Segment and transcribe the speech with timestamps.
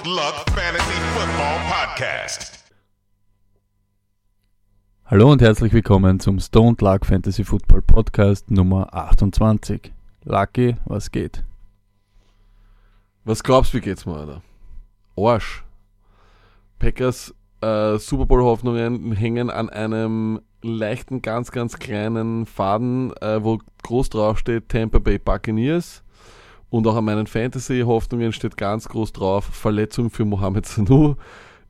[0.00, 2.64] Stoned Luck Fantasy Football Podcast.
[5.04, 9.92] Hallo und herzlich willkommen zum Stoned Luck Fantasy Football Podcast Nummer 28.
[10.24, 11.44] Lucky, was geht?
[13.24, 14.42] Was glaubst du, wie geht's mir, Alter?
[15.18, 15.64] Arsch.
[16.78, 23.58] Packers äh, Super Bowl Hoffnungen hängen an einem leichten, ganz, ganz kleinen Faden, äh, wo
[23.82, 26.02] groß drauf steht Tampa Bay Buccaneers.
[26.70, 31.16] Und auch an meinen Fantasy-Hoffnungen steht ganz groß drauf Verletzung für Mohamed Sanu.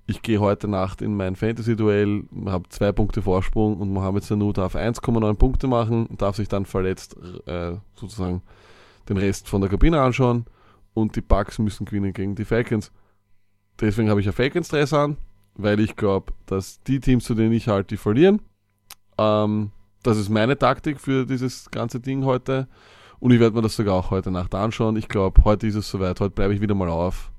[0.07, 4.77] Ich gehe heute Nacht in mein Fantasy-Duell, habe zwei Punkte Vorsprung und Mohamed Sanu darf
[4.77, 8.43] 1,9 Punkte machen und darf sich dann verletzt äh, sozusagen
[9.09, 10.45] den Rest von der Kabine anschauen
[10.95, 12.93] und die Bucks müssen gewinnen gegen die Falcons.
[13.81, 15.17] Deswegen habe ich ja Falcons-Stress an,
[15.55, 18.43] weil ich glaube, dass die Teams, zu denen ich halte, die verlieren.
[19.17, 19.71] Ähm,
[20.03, 22.69] das ist meine Taktik für dieses ganze Ding heute.
[23.21, 24.97] Und ich werde mir das sogar auch heute Nacht anschauen.
[24.97, 26.19] Ich glaube, heute ist es soweit.
[26.21, 27.31] Heute bleibe ich wieder mal auf.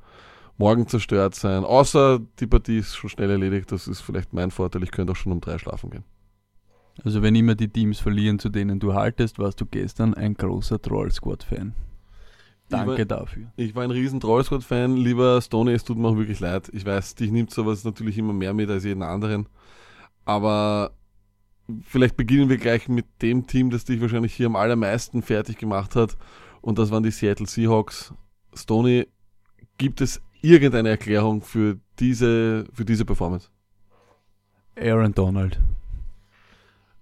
[0.58, 1.64] Morgen zerstört sein.
[1.64, 3.72] Außer die Partie ist schon schnell erledigt.
[3.72, 4.84] Das ist vielleicht mein Vorteil.
[4.84, 6.04] Ich könnte auch schon um drei schlafen gehen.
[7.04, 10.80] Also wenn immer die Teams verlieren, zu denen du haltest, warst du gestern ein großer
[10.80, 11.74] Troll-Squad-Fan.
[12.70, 13.52] Danke Ich war, dafür.
[13.56, 14.98] Ich war ein riesen Troll Squad-Fan.
[14.98, 16.70] Lieber Stoney, es tut mir auch wirklich leid.
[16.74, 19.48] Ich weiß, dich nimmt sowas natürlich immer mehr mit als jeden anderen.
[20.26, 20.92] Aber
[21.84, 25.96] vielleicht beginnen wir gleich mit dem Team, das dich wahrscheinlich hier am allermeisten fertig gemacht
[25.96, 26.18] hat.
[26.62, 28.14] Und das waren die Seattle Seahawks.
[28.54, 29.08] Stoney,
[29.78, 33.50] gibt es irgendeine Erklärung für diese, für diese Performance?
[34.78, 35.60] Aaron Donald.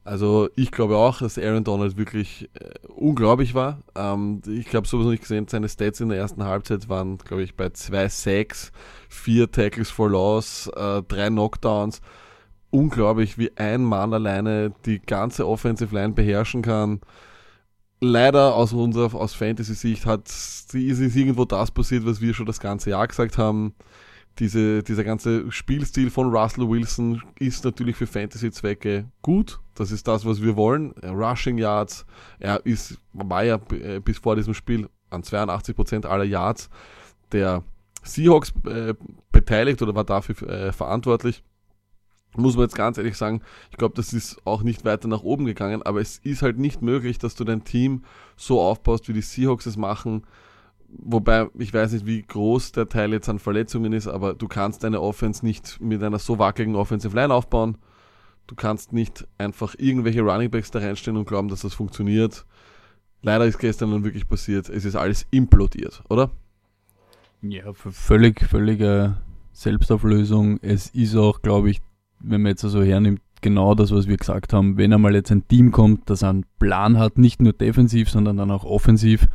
[0.04, 3.84] Also ich glaube auch, dass Aaron Donald wirklich äh, unglaublich war.
[3.96, 7.56] Ähm, ich habe sowieso nicht gesehen, seine Stats in der ersten Halbzeit waren, glaube ich,
[7.56, 8.72] bei zwei Sacks,
[9.08, 12.02] vier Tackles for Loss, äh, drei Knockdowns.
[12.72, 17.02] Unglaublich, wie ein Mann alleine die ganze Offensive Line beherrschen kann.
[18.02, 22.92] Leider aus unserer aus Fantasy-Sicht hat ist irgendwo das passiert, was wir schon das ganze
[22.92, 23.74] Jahr gesagt haben
[24.40, 29.60] diese, dieser ganze Spielstil von Russell Wilson ist natürlich für Fantasy-Zwecke gut.
[29.76, 30.92] Das ist das, was wir wollen.
[31.04, 32.06] Rushing Yards,
[32.40, 36.70] er ist, war ja äh, bis vor diesem Spiel an 82% aller Yards
[37.32, 37.64] der
[38.04, 38.94] Seahawks äh,
[39.32, 41.44] beteiligt oder war dafür äh, verantwortlich.
[42.36, 43.42] Muss man jetzt ganz ehrlich sagen,
[43.72, 46.82] ich glaube, das ist auch nicht weiter nach oben gegangen, aber es ist halt nicht
[46.82, 48.04] möglich, dass du dein Team
[48.38, 50.24] so aufbaust, wie die Seahawks es machen,
[50.92, 54.84] Wobei, ich weiß nicht, wie groß der Teil jetzt an Verletzungen ist, aber du kannst
[54.84, 57.78] deine Offense nicht mit einer so wackeligen Offensive Line aufbauen.
[58.48, 62.46] Du kannst nicht einfach irgendwelche Running Backs da reinstellen und glauben, dass das funktioniert.
[63.22, 64.70] Leider ist gestern dann wirklich passiert.
[64.70, 66.32] Es ist alles implodiert, oder?
[67.42, 69.18] Ja, völlig, völlige
[69.52, 70.58] Selbstauflösung.
[70.64, 71.82] Es ist auch, glaube ich,
[72.20, 74.78] wenn man jetzt so also hernimmt, genau das, was wir gesagt haben.
[74.78, 78.52] Wenn einmal jetzt ein Team kommt, das einen Plan hat, nicht nur defensiv, sondern dann
[78.52, 79.28] auch offensiv,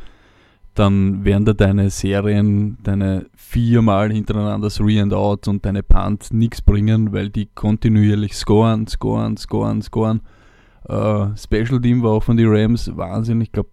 [0.75, 6.61] dann werden da deine Serien, deine viermal hintereinander Three and Out und deine Punt nichts
[6.61, 10.21] bringen, weil die kontinuierlich scoren, scoren, scoren, scoren.
[10.87, 13.69] Uh, Special Team war auch von den Rams Wahnsinn, ich glaube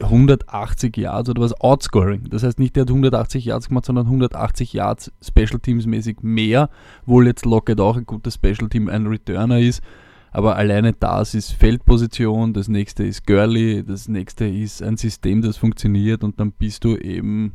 [0.00, 2.28] 180 Yards oder was, Outscoring.
[2.30, 6.70] Das heißt nicht, der hat 180 Yards gemacht, sondern 180 Yards Special Teams mäßig mehr,
[7.06, 9.82] wohl jetzt Lockett auch ein gutes Special Team, ein Returner ist.
[10.30, 15.58] Aber alleine das ist Feldposition, das nächste ist Girly, das nächste ist ein System, das
[15.58, 17.52] funktioniert und dann bist du eben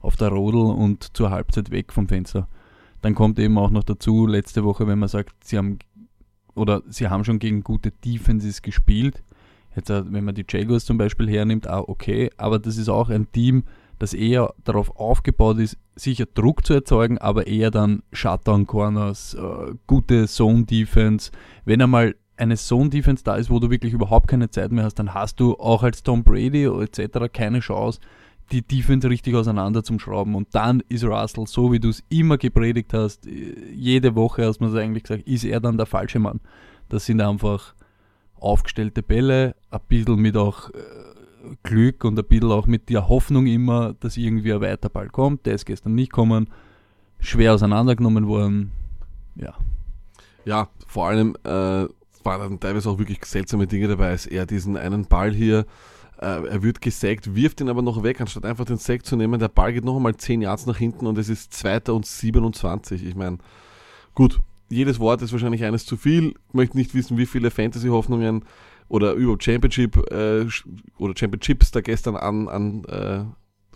[0.00, 2.46] auf der Rodel und zur Halbzeit weg vom Fenster.
[3.02, 5.80] Dann kommt eben auch noch dazu, letzte Woche, wenn man sagt, sie haben
[6.54, 9.22] oder sie haben schon gegen gute Defenses gespielt.
[9.76, 13.10] Jetzt, äh, wenn man die Jaguars zum Beispiel hernimmt, ah, okay, aber das ist auch
[13.10, 13.64] ein Team,
[13.98, 20.26] das eher darauf aufgebaut ist, sicher Druck zu erzeugen, aber eher dann Shutdown-Corners, äh, gute
[20.26, 21.30] Zone-Defense.
[21.64, 25.14] Wenn einmal eine Zone-Defense da ist, wo du wirklich überhaupt keine Zeit mehr hast, dann
[25.14, 27.32] hast du auch als Tom Brady etc.
[27.32, 28.00] keine Chance,
[28.52, 30.34] die Defense richtig auseinander zum Schrauben.
[30.34, 34.70] Und dann ist Russell, so wie du es immer gepredigt hast, jede Woche hast man
[34.70, 36.40] es eigentlich gesagt, ist er dann der falsche Mann.
[36.88, 37.74] Das sind einfach
[38.38, 40.74] aufgestellte Bälle, ein bisschen mit auch äh,
[41.62, 45.46] Glück und ein bisschen auch mit der Hoffnung immer, dass irgendwie ein weiter Ball kommt.
[45.46, 46.50] Der ist gestern nicht kommen.
[47.18, 48.72] Schwer auseinandergenommen worden.
[49.36, 49.54] Ja.
[50.44, 54.76] Ja, vor allem äh, waren dann teilweise auch wirklich seltsame Dinge dabei, als er diesen
[54.76, 55.66] einen Ball hier,
[56.20, 59.38] äh, er wird gesackt, wirft ihn aber noch weg, anstatt einfach den Sack zu nehmen.
[59.40, 61.92] Der Ball geht noch einmal 10 Yards nach hinten und es ist 2.
[61.92, 63.04] und 27.
[63.04, 63.38] Ich meine,
[64.14, 66.34] gut, jedes Wort ist wahrscheinlich eines zu viel.
[66.48, 68.44] Ich möchte nicht wissen, wie viele Fantasy-Hoffnungen
[68.88, 70.46] oder überhaupt Championship äh,
[70.98, 73.24] oder Championships da gestern an, an äh,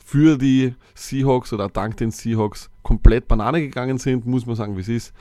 [0.04, 4.80] für die Seahawks oder dank den Seahawks komplett Banane gegangen sind, muss man sagen, wie
[4.80, 5.12] es ist.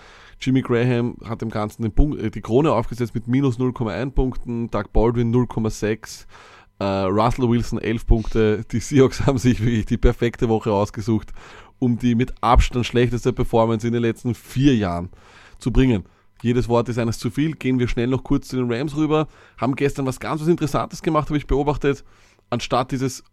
[0.42, 4.72] Jimmy Graham hat dem Ganzen den Punkt, äh, die Krone aufgesetzt mit minus 0,1 Punkten,
[4.72, 6.26] Doug Baldwin 0,6,
[6.80, 8.66] äh, Russell Wilson 11 Punkte.
[8.72, 11.34] Die Seahawks haben sich wirklich die perfekte Woche ausgesucht,
[11.78, 15.10] um die mit Abstand schlechteste Performance in den letzten vier Jahren
[15.60, 16.06] zu bringen.
[16.42, 17.54] Jedes Wort ist eines zu viel.
[17.54, 19.28] Gehen wir schnell noch kurz zu den Rams rüber.
[19.58, 22.04] Haben gestern was ganz was Interessantes gemacht, habe ich beobachtet.
[22.50, 23.24] Anstatt dieses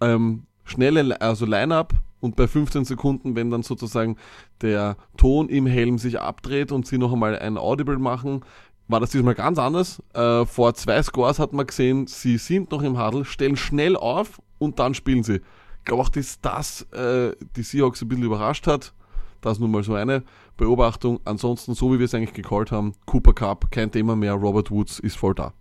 [0.00, 4.16] ähm, schnelle, also Line-Up und bei 15 Sekunden, wenn dann sozusagen
[4.60, 8.44] der Ton im Helm sich abdreht und sie noch einmal ein Audible machen,
[8.88, 10.02] war das diesmal ganz anders.
[10.14, 14.40] Äh, vor zwei Scores hat man gesehen, sie sind noch im Huddle, stellen schnell auf
[14.58, 15.36] und dann spielen sie.
[15.36, 18.92] Ich glaube auch, dass das äh, die Seahawks ein bisschen überrascht hat.
[19.40, 20.24] Das nun mal so eine
[20.56, 21.20] Beobachtung.
[21.24, 24.98] Ansonsten, so wie wir es eigentlich gecallt haben, Cooper Cup, kein Thema mehr, Robert Woods
[24.98, 25.52] ist voll da.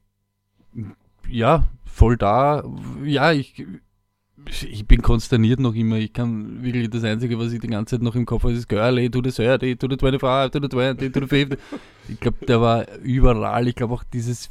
[1.27, 2.63] Ja, voll da.
[3.03, 3.65] Ja, ich,
[4.47, 5.97] ich bin konsterniert noch immer.
[5.97, 8.68] Ich kann wirklich das Einzige, was ich die ganze Zeit noch im Kopf habe, ist
[8.68, 11.59] Girlie, to the 30, to the 25, to the 20, to the 50.
[12.09, 13.68] Ich glaube, der war überall.
[13.68, 14.50] Ich glaube auch dieses,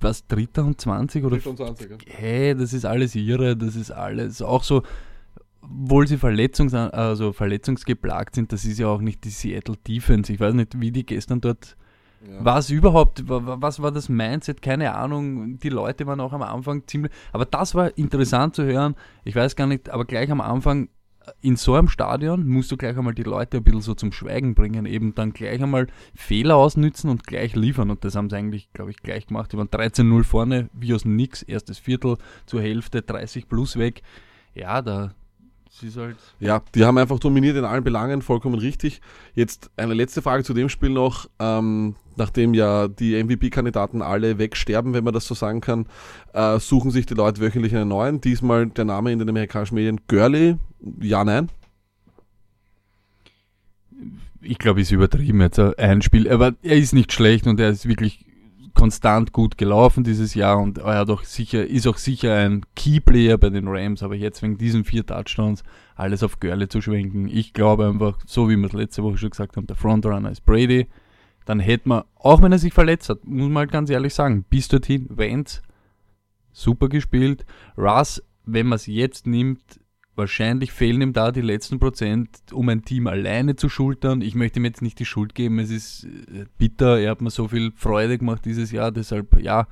[0.00, 1.36] was, Dritter und 20 oder?
[1.36, 1.96] Dritter und 20, ja.
[2.06, 3.56] Hey, das ist alles irre.
[3.56, 4.82] Das ist alles auch so,
[5.62, 10.32] obwohl sie Verletzungs also verletzungsgeplagt sind, das ist ja auch nicht die Seattle Defense.
[10.32, 11.76] Ich weiß nicht, wie die gestern dort
[12.22, 12.44] ja.
[12.44, 14.60] Was überhaupt, was war das Mindset?
[14.60, 15.58] Keine Ahnung.
[15.58, 17.10] Die Leute waren auch am Anfang ziemlich.
[17.32, 18.94] Aber das war interessant zu hören.
[19.24, 20.90] Ich weiß gar nicht, aber gleich am Anfang
[21.40, 24.54] in so einem Stadion musst du gleich einmal die Leute ein bisschen so zum Schweigen
[24.54, 27.90] bringen, eben dann gleich einmal Fehler ausnützen und gleich liefern.
[27.90, 29.52] Und das haben sie eigentlich, glaube ich, gleich gemacht.
[29.52, 32.16] Die waren 13-0 vorne, wie aus nix, erstes Viertel
[32.46, 34.02] zur Hälfte, 30 plus weg.
[34.54, 35.12] Ja, da,
[35.96, 39.00] Halt ja, die haben einfach dominiert in allen Belangen, vollkommen richtig.
[39.34, 41.30] Jetzt eine letzte Frage zu dem Spiel noch.
[41.38, 45.86] Ähm, nachdem ja die MVP-Kandidaten alle wegsterben, wenn man das so sagen kann,
[46.34, 48.20] äh, suchen sich die Leute wöchentlich einen neuen.
[48.20, 50.56] Diesmal der Name in den amerikanischen Medien Gurley.
[51.00, 51.48] Ja, nein?
[54.42, 56.28] Ich glaube, ist übertrieben jetzt ein Spiel.
[56.30, 58.26] Aber er ist nicht schlecht und er ist wirklich
[58.80, 63.36] konstant gut gelaufen dieses Jahr und er hat auch sicher, ist auch sicher ein Keyplayer
[63.36, 65.62] bei den Rams, aber jetzt wegen diesen vier Touchdowns
[65.96, 67.28] alles auf Görle zu schwenken.
[67.28, 70.46] Ich glaube einfach, so wie wir es letzte Woche schon gesagt haben, der Frontrunner ist
[70.46, 70.86] Brady.
[71.44, 74.44] Dann hätte man, auch wenn er sich verletzt hat, muss man halt ganz ehrlich sagen,
[74.48, 75.60] bis dorthin, Vance,
[76.52, 77.44] super gespielt.
[77.76, 79.79] Russ, wenn man es jetzt nimmt,
[80.20, 84.20] Wahrscheinlich fehlen ihm da die letzten Prozent, um ein Team alleine zu schultern.
[84.20, 87.30] Ich möchte ihm jetzt nicht die Schuld geben, es ist äh, bitter, er hat mir
[87.30, 89.66] so viel Freude gemacht dieses Jahr, deshalb ja.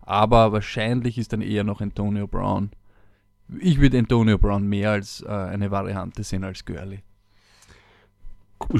[0.00, 2.70] Aber wahrscheinlich ist dann eher noch Antonio Brown.
[3.60, 7.02] Ich würde Antonio Brown mehr als äh, eine Variante sehen als Gurley.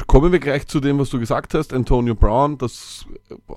[0.06, 1.74] Kommen wir gleich zu dem, was du gesagt hast.
[1.74, 3.06] Antonio Brown, das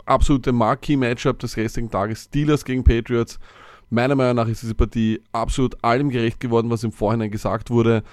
[0.06, 3.40] absolute Marquee-Matchup des restlichen Tages, Steelers gegen Patriots.
[3.96, 8.04] Meiner Meinung nach ist diese Partie absolut allem gerecht geworden, was im Vorhinein gesagt wurde.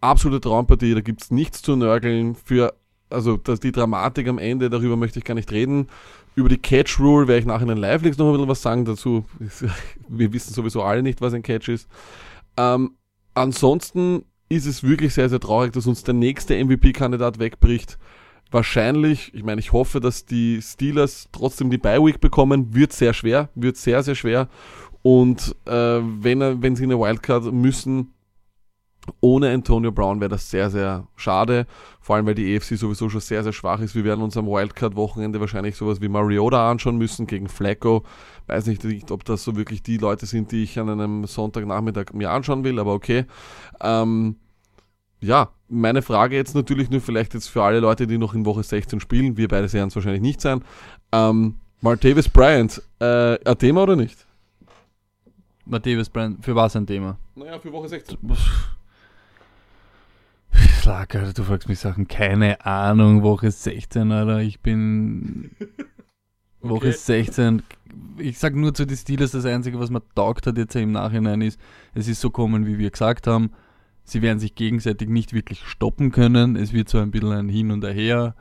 [0.00, 2.36] Absolute Traumpartie, da gibt es nichts zu nörgeln.
[2.36, 2.74] Für,
[3.10, 5.88] also dass die Dramatik am Ende, darüber möchte ich gar nicht reden.
[6.36, 8.84] Über die Catch Rule werde ich nachher in den Live-Links noch ein bisschen was sagen
[8.84, 9.24] dazu.
[10.08, 11.88] Wir wissen sowieso alle nicht, was ein Catch ist.
[12.56, 12.92] Ähm,
[13.34, 17.98] ansonsten ist es wirklich sehr, sehr traurig, dass uns der nächste MVP-Kandidat wegbricht.
[18.52, 22.74] Wahrscheinlich, ich meine, ich hoffe, dass die Steelers trotzdem die Bye-Week bekommen.
[22.74, 24.48] Wird sehr schwer, wird sehr, sehr schwer.
[25.02, 28.12] Und äh, wenn, er, wenn sie eine Wildcard müssen,
[29.20, 31.66] ohne Antonio Brown wäre das sehr, sehr schade.
[32.00, 33.94] Vor allem, weil die EFC sowieso schon sehr, sehr schwach ist.
[33.94, 38.04] Wir werden uns am Wildcard-Wochenende wahrscheinlich sowas wie Mariota anschauen müssen gegen Flacco.
[38.46, 42.30] Weiß nicht, ob das so wirklich die Leute sind, die ich an einem Sonntagnachmittag mir
[42.30, 43.24] anschauen will, aber okay.
[43.80, 44.36] Ähm,
[45.20, 48.62] ja, meine Frage jetzt natürlich nur vielleicht jetzt für alle Leute, die noch in Woche
[48.62, 49.36] 16 spielen.
[49.36, 50.62] Wir beide werden es wahrscheinlich nicht sein.
[51.12, 54.26] Ähm, Martavis Bryant, äh, ein Thema oder nicht?
[55.64, 57.18] Matthäus Brand, für was ein Thema?
[57.34, 58.18] Naja, für Woche 16.
[60.84, 65.52] Lager, du fragst mich Sachen, keine Ahnung, Woche 16, Alter, ich bin
[66.60, 66.92] Woche okay.
[66.92, 67.62] 16,
[68.18, 71.40] ich sag nur zu den Steelers, das Einzige, was mir taugt hat jetzt im Nachhinein
[71.40, 71.60] ist,
[71.94, 73.52] es ist so kommen, wie wir gesagt haben,
[74.04, 77.70] sie werden sich gegenseitig nicht wirklich stoppen können, es wird so ein bisschen ein Hin
[77.70, 78.34] und Her,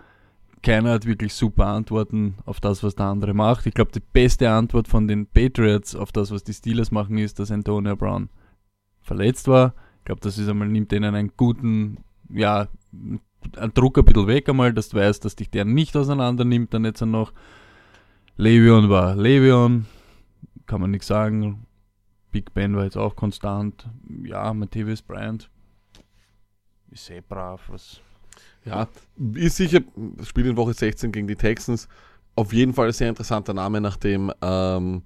[0.61, 3.65] keiner hat wirklich super Antworten auf das, was der andere macht.
[3.65, 7.39] Ich glaube, die beste Antwort von den Patriots auf das, was die Steelers machen, ist,
[7.39, 8.29] dass Antonio Brown
[9.01, 9.73] verletzt war.
[9.99, 11.97] Ich glaube, das ist einmal, nimmt denen einen guten,
[12.29, 16.45] ja, einen Druck ein bisschen weg einmal, dass du weißt, dass dich der nicht auseinander
[16.45, 17.33] nimmt, dann jetzt noch.
[18.37, 19.85] Levion war Levion,
[20.65, 21.65] kann man nichts sagen.
[22.31, 23.89] Big Ben war jetzt auch konstant.
[24.23, 25.49] Ja, Matthäus Bryant
[26.89, 28.01] ist sehr brav, was
[28.65, 28.87] ja,
[29.33, 29.79] ist sicher,
[30.23, 31.87] Spiel in Woche 16 gegen die Texans.
[32.35, 35.03] Auf jeden Fall ein sehr interessanter Name, nachdem ähm,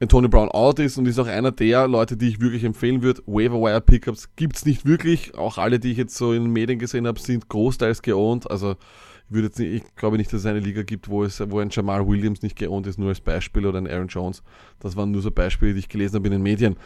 [0.00, 3.22] Antonio Brown out ist und ist auch einer der Leute, die ich wirklich empfehlen würde.
[3.26, 5.36] Waiver Pickups gibt es nicht wirklich.
[5.36, 8.50] Auch alle, die ich jetzt so in den Medien gesehen habe, sind großteils geowned.
[8.50, 11.40] Also ich würde jetzt nicht, ich glaube nicht, dass es eine Liga gibt, wo es,
[11.50, 14.42] wo ein Jamal Williams nicht geowned ist, nur als Beispiel oder ein Aaron Jones.
[14.78, 16.76] Das waren nur so Beispiele, die ich gelesen habe in den Medien.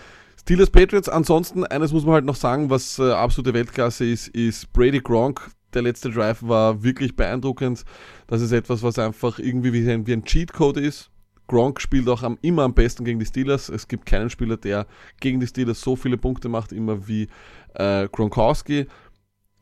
[0.41, 4.73] Steelers Patriots, ansonsten, eines muss man halt noch sagen, was äh, absolute Weltklasse ist, ist
[4.73, 5.51] Brady Gronk.
[5.75, 7.85] Der letzte Drive war wirklich beeindruckend.
[8.27, 11.11] Das ist etwas, was einfach irgendwie wie ein, wie ein Cheatcode ist.
[11.49, 13.69] Gronk spielt auch am, immer am besten gegen die Steelers.
[13.69, 14.87] Es gibt keinen Spieler, der
[15.21, 17.29] gegen die Steelers so viele Punkte macht, immer wie
[17.75, 18.87] äh, Gronkowski.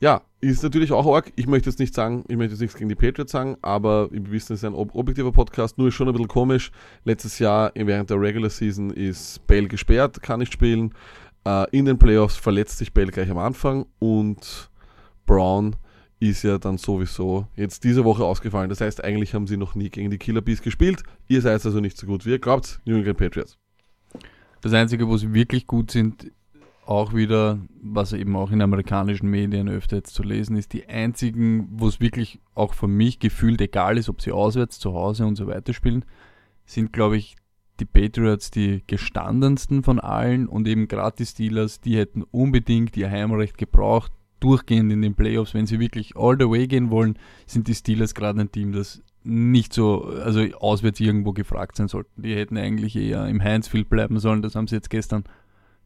[0.00, 1.32] Ja, ist natürlich auch arg.
[1.36, 4.30] Ich möchte jetzt nicht sagen, ich möchte jetzt nichts gegen die Patriots sagen, aber wir
[4.30, 6.70] wissen, es ist ein ob objektiver Podcast, nur ist schon ein bisschen komisch.
[7.04, 10.94] Letztes Jahr während der Regular Season ist Bell gesperrt, kann nicht spielen.
[11.44, 14.70] Äh, in den Playoffs verletzt sich Bell gleich am Anfang und
[15.26, 15.76] Brown
[16.20, 18.68] ist ja dann sowieso jetzt diese Woche ausgefallen.
[18.68, 21.02] Das heißt, eigentlich haben sie noch nie gegen die Killer Bees gespielt.
[21.28, 23.58] Ihr seid also nicht so gut wie ihr glaubt, New England Patriots.
[24.60, 26.30] Das Einzige, wo sie wirklich gut sind,
[26.84, 31.68] auch wieder, was eben auch in amerikanischen Medien öfter jetzt zu lesen ist, die einzigen,
[31.70, 35.36] wo es wirklich auch für mich gefühlt egal ist, ob sie auswärts, zu Hause und
[35.36, 36.04] so weiter spielen,
[36.66, 37.36] sind, glaube ich,
[37.78, 43.10] die Patriots die gestandensten von allen und eben gerade die Steelers, die hätten unbedingt ihr
[43.10, 45.54] Heimrecht gebraucht, durchgehend in den Playoffs.
[45.54, 49.02] Wenn sie wirklich all the way gehen wollen, sind die Steelers gerade ein Team, das
[49.22, 52.22] nicht so, also auswärts irgendwo gefragt sein sollten.
[52.22, 54.42] Die hätten eigentlich eher im Heinzfield bleiben sollen.
[54.42, 55.24] Das haben sie jetzt gestern,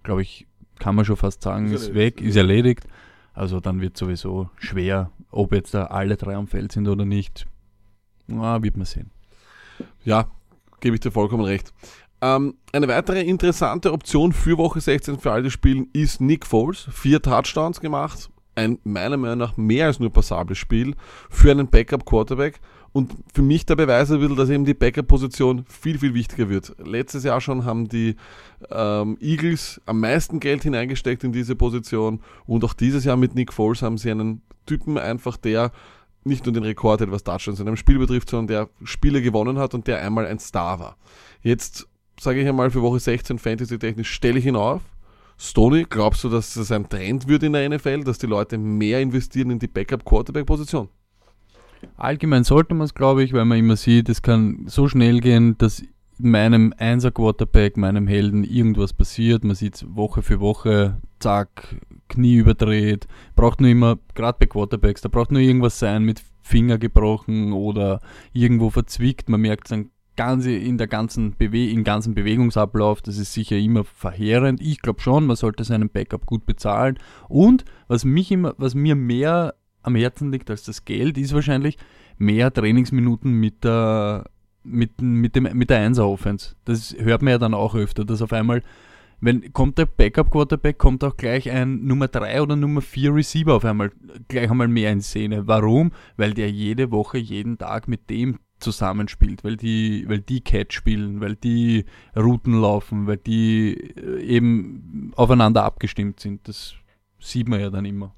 [0.03, 0.47] glaube ich,
[0.79, 2.87] kann man schon fast sagen, ist, ist weg, ist erledigt.
[3.33, 7.47] Also dann wird sowieso schwer, ob jetzt da alle drei am Feld sind oder nicht.
[8.27, 9.11] Na, wird man sehen.
[10.05, 10.29] Ja,
[10.81, 11.73] gebe ich dir vollkommen recht.
[12.21, 16.89] Ähm, eine weitere interessante Option für Woche 16 für alle Spielen ist Nick Foles.
[16.93, 18.31] Vier Touchdowns gemacht.
[18.55, 20.95] Ein meiner Meinung nach mehr als nur passables Spiel
[21.31, 22.61] für einen Backup-Quarterback.
[22.93, 26.77] Und für mich der Beweis ein bisschen, dass eben die Backup-Position viel, viel wichtiger wird.
[26.79, 28.15] Letztes Jahr schon haben die
[28.71, 32.21] ähm, Eagles am meisten Geld hineingesteckt in diese Position.
[32.47, 35.73] Und auch dieses Jahr mit Nick Foles haben sie einen Typen einfach, der
[36.23, 39.59] nicht nur den Rekord hat, was Touchdowns in einem Spiel betrifft, sondern der Spiele gewonnen
[39.59, 40.97] hat und der einmal ein Star war.
[41.43, 41.89] Jetzt
[42.21, 44.83] sage ich einmal für Woche 16 Fantasy-technisch stelle ich ihn auf.
[45.37, 49.01] Stoney, glaubst du, dass es ein Trend wird in der NFL, dass die Leute mehr
[49.01, 50.89] investieren in die Backup-Quarterback-Position?
[51.97, 55.59] Allgemein sollte man es, glaube ich, weil man immer sieht, es kann so schnell gehen,
[55.59, 55.83] dass
[56.19, 59.45] meinem Einser-Quarterback, meinem Helden irgendwas passiert.
[59.45, 61.77] Man sieht Woche für Woche, zack,
[62.09, 63.07] Knie überdreht.
[63.35, 68.01] Braucht nur immer, gerade bei Quarterbacks, da braucht nur irgendwas sein mit Finger gebrochen oder
[68.33, 69.29] irgendwo verzwickt.
[69.29, 73.57] Man merkt es dann ganze, in der ganzen Bewe im ganzen Bewegungsablauf, das ist sicher
[73.57, 74.61] immer verheerend.
[74.61, 76.99] Ich glaube schon, man sollte seinen Backup gut bezahlen.
[77.29, 81.77] Und was mich immer, was mir mehr am Herzen liegt als das Geld, ist wahrscheinlich
[82.19, 84.25] mehr Trainingsminuten mit der,
[84.63, 86.57] mit, mit, dem, mit der Einser-Offense.
[86.65, 88.63] Das hört man ja dann auch öfter, dass auf einmal,
[89.21, 93.65] wenn kommt der Backup-Quarterback, kommt auch gleich ein Nummer 3 oder Nummer 4 Receiver auf
[93.65, 93.93] einmal
[94.29, 95.47] gleich einmal mehr in Szene.
[95.47, 95.93] Warum?
[96.17, 101.21] Weil der jede Woche, jeden Tag mit dem zusammenspielt, weil die, weil die Catch spielen,
[101.21, 101.85] weil die
[102.17, 106.49] Routen laufen, weil die äh, eben aufeinander abgestimmt sind.
[106.49, 106.75] Das
[107.21, 108.15] sieht man ja dann immer.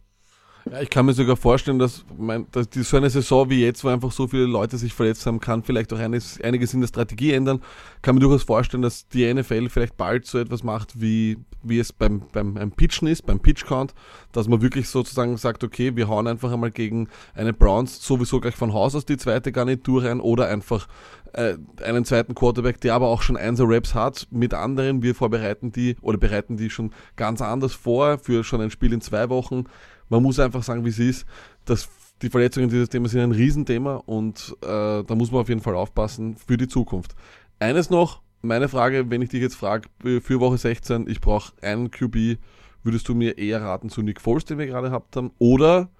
[0.70, 3.84] Ja, ich kann mir sogar vorstellen, dass, mein, dass die, so eine Saison wie jetzt,
[3.84, 6.88] wo einfach so viele Leute sich verletzt haben, kann vielleicht auch eines, einiges in der
[6.88, 7.62] Strategie ändern.
[8.02, 11.92] Kann mir durchaus vorstellen, dass die NFL vielleicht bald so etwas macht, wie, wie es
[11.92, 13.94] beim, beim, beim Pitchen ist, beim Pitch Count,
[14.32, 18.56] dass man wirklich sozusagen sagt, okay, wir hauen einfach einmal gegen eine Browns sowieso gleich
[18.56, 20.88] von Haus aus die zweite Garnitur rein oder einfach
[21.34, 21.54] äh,
[21.84, 25.00] einen zweiten Quarterback, der aber auch schon Einser Raps hat mit anderen.
[25.00, 29.00] Wir vorbereiten die oder bereiten die schon ganz anders vor für schon ein Spiel in
[29.00, 29.66] zwei Wochen
[30.08, 31.26] man muss einfach sagen, wie es ist,
[31.64, 31.88] dass
[32.22, 35.74] die Verletzungen dieses Themas sind ein Riesenthema und äh, da muss man auf jeden Fall
[35.74, 37.14] aufpassen für die Zukunft.
[37.58, 41.90] Eines noch, meine Frage, wenn ich dich jetzt frage, für Woche 16, ich brauche einen
[41.90, 42.38] QB,
[42.82, 45.90] würdest du mir eher raten zu Nick Foles, den wir gerade gehabt haben, oder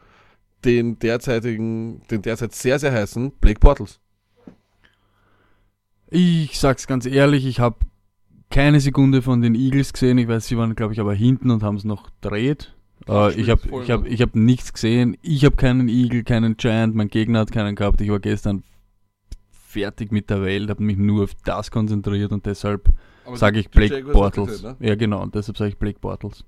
[0.65, 4.01] den derzeitigen, den derzeit sehr, sehr heißen Blake Portals?
[6.09, 7.79] Ich sag's ganz ehrlich, ich habe
[8.51, 10.19] keine Sekunde von den Eagles gesehen.
[10.19, 12.76] Ich weiß, sie waren, glaube ich, aber hinten und haben es noch dreht.
[13.09, 15.17] Uh, ich habe ich hab, ich hab nichts gesehen.
[15.23, 16.95] Ich habe keinen Eagle, keinen Giant.
[16.95, 18.01] Mein Gegner hat keinen gehabt.
[18.01, 18.65] Ich war gestern
[19.51, 22.89] fertig mit der Welt, habe mich nur auf das konzentriert und deshalb
[23.35, 24.49] sage ich Blake Bortles.
[24.49, 24.89] Gesehen, ne?
[24.89, 25.23] Ja, genau.
[25.23, 26.45] Und deshalb sage ich Blake Bortles.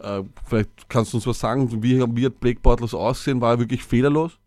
[0.00, 3.40] Äh, vielleicht kannst du uns was sagen, wie, wie hat Blake Bortles aussehen?
[3.40, 4.38] War er wirklich fehlerlos?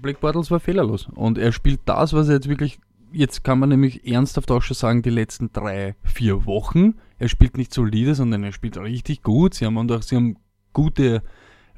[0.00, 1.08] Blake Bortles war fehlerlos.
[1.14, 2.78] Und er spielt das, was er jetzt wirklich,
[3.12, 6.94] jetzt kann man nämlich ernsthaft auch schon sagen, die letzten drei, vier Wochen.
[7.18, 9.54] Er spielt nicht solide, sondern er spielt richtig gut.
[9.54, 10.36] Sie haben, und auch, sie haben
[10.76, 11.22] gute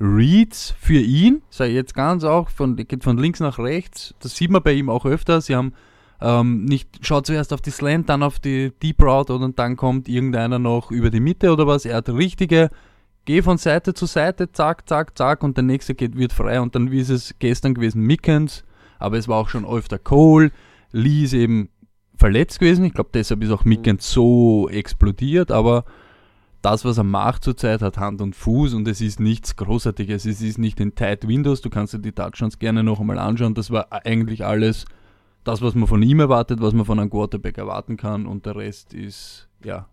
[0.00, 4.50] Reads für ihn, sei jetzt ganz auch, von, geht von links nach rechts, das sieht
[4.50, 5.72] man bei ihm auch öfter, sie haben
[6.20, 10.08] ähm, nicht, schaut zuerst auf die Slant, dann auf die Deep Route und dann kommt
[10.08, 12.70] irgendeiner noch über die Mitte oder was, er hat richtige,
[13.24, 16.60] geh von Seite zu Seite, zack, zack, zack und der nächste geht, wird frei.
[16.60, 18.64] Und dann wie ist es gestern gewesen, Mickens,
[18.98, 20.50] aber es war auch schon öfter Cole,
[20.90, 21.68] Lee ist eben
[22.16, 25.84] verletzt gewesen, ich glaube deshalb ist auch Mickens so explodiert, aber
[26.62, 30.26] das, was er macht zurzeit, hat Hand und Fuß und es ist nichts Großartiges.
[30.26, 31.60] Es ist nicht in Tight Windows.
[31.60, 33.54] Du kannst dir die Touchdowns gerne noch einmal anschauen.
[33.54, 34.84] Das war eigentlich alles
[35.44, 38.56] das, was man von ihm erwartet, was man von einem Quarterback erwarten kann und der
[38.56, 39.86] Rest ist, ja,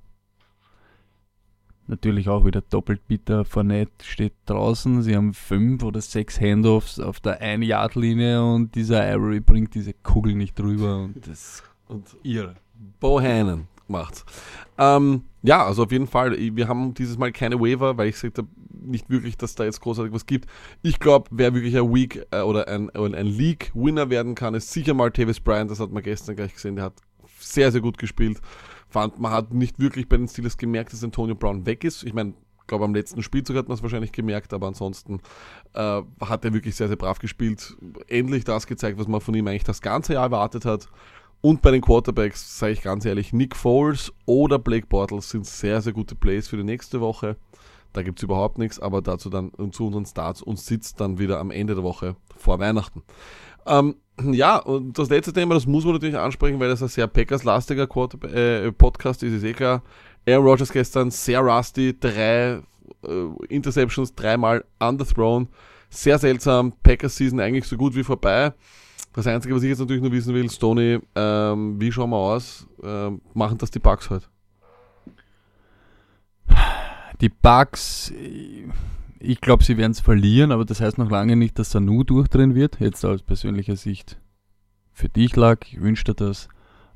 [1.88, 3.46] natürlich auch wieder doppelt bitter.
[3.46, 9.40] Fournette steht draußen, sie haben fünf oder sechs Handoffs auf der 1-Yard-Linie und dieser Ivory
[9.40, 12.56] bringt diese Kugel nicht drüber und das und irre.
[13.00, 14.25] Bohannon macht's.
[14.77, 18.46] Ähm, ja, also auf jeden Fall, wir haben dieses Mal keine Waiver, weil ich sagte
[18.70, 20.50] nicht wirklich, dass da jetzt großartig was gibt.
[20.82, 24.94] Ich glaube, wer wirklich ein Week äh, oder ein, ein League-Winner werden kann, ist sicher
[24.94, 26.94] mal Tavis Bryant, das hat man gestern gleich gesehen, der hat
[27.39, 28.42] sehr, sehr gut gespielt.
[28.88, 32.04] Fand, man hat nicht wirklich bei den Steelers gemerkt, dass Antonio Brown weg ist.
[32.04, 32.34] Ich meine,
[32.65, 35.20] ich glaube, am letzten Spielzug hat man es wahrscheinlich gemerkt, aber ansonsten
[35.74, 37.77] äh, hat er wirklich sehr, sehr brav gespielt.
[38.08, 40.88] Endlich das gezeigt, was man von ihm eigentlich das ganze Jahr erwartet hat.
[41.42, 45.82] Und bei den Quarterbacks, sage ich ganz ehrlich, Nick Foles oder Blake Bortles sind sehr,
[45.82, 47.38] sehr gute Plays für die nächste Woche.
[47.94, 51.39] Da gibt es überhaupt nichts, aber dazu dann zu unseren Starts und sitzt dann wieder
[51.39, 53.04] am Ende der Woche vor Weihnachten.
[53.65, 57.08] Ähm, ja, und das letzte Thema, das muss man natürlich ansprechen, weil das ein sehr
[57.08, 57.88] Packers-lastiger
[58.34, 59.82] äh, Podcast ist, ist eh klar.
[60.27, 62.62] Aaron Rodgers gestern sehr rusty, drei
[63.04, 65.48] äh, Interceptions, dreimal underthrown.
[65.89, 68.54] Sehr seltsam, Packers-Season eigentlich so gut wie vorbei.
[69.16, 72.68] Das Einzige, was ich jetzt natürlich nur wissen will, Stoney, ähm, wie schauen wir aus?
[72.84, 74.26] Ähm, machen das die Bugs heute?
[77.22, 78.12] Die Bugs,
[79.20, 82.56] ich glaube, sie werden es verlieren, aber das heißt noch lange nicht, dass Sanu durchdrehen
[82.56, 82.82] wird.
[82.82, 84.20] Jetzt aus persönlicher Sicht
[84.92, 86.50] für dich lag, ich wünschte das.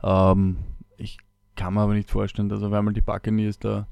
[0.04, 0.58] Ähm,
[0.98, 1.20] ich
[1.56, 3.88] kann mir aber nicht vorstellen, dass auf einmal die Buccaneers da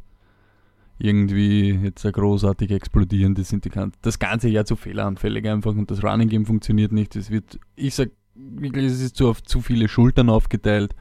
[1.00, 3.36] irgendwie jetzt großartig explodieren.
[3.36, 7.16] Das sind die das ganze Jahr zu fehleranfällig einfach und das Running Game funktioniert nicht.
[7.16, 10.96] Es wird, ich sag wirklich, es ist zu auf zu viele Schultern aufgeteilt.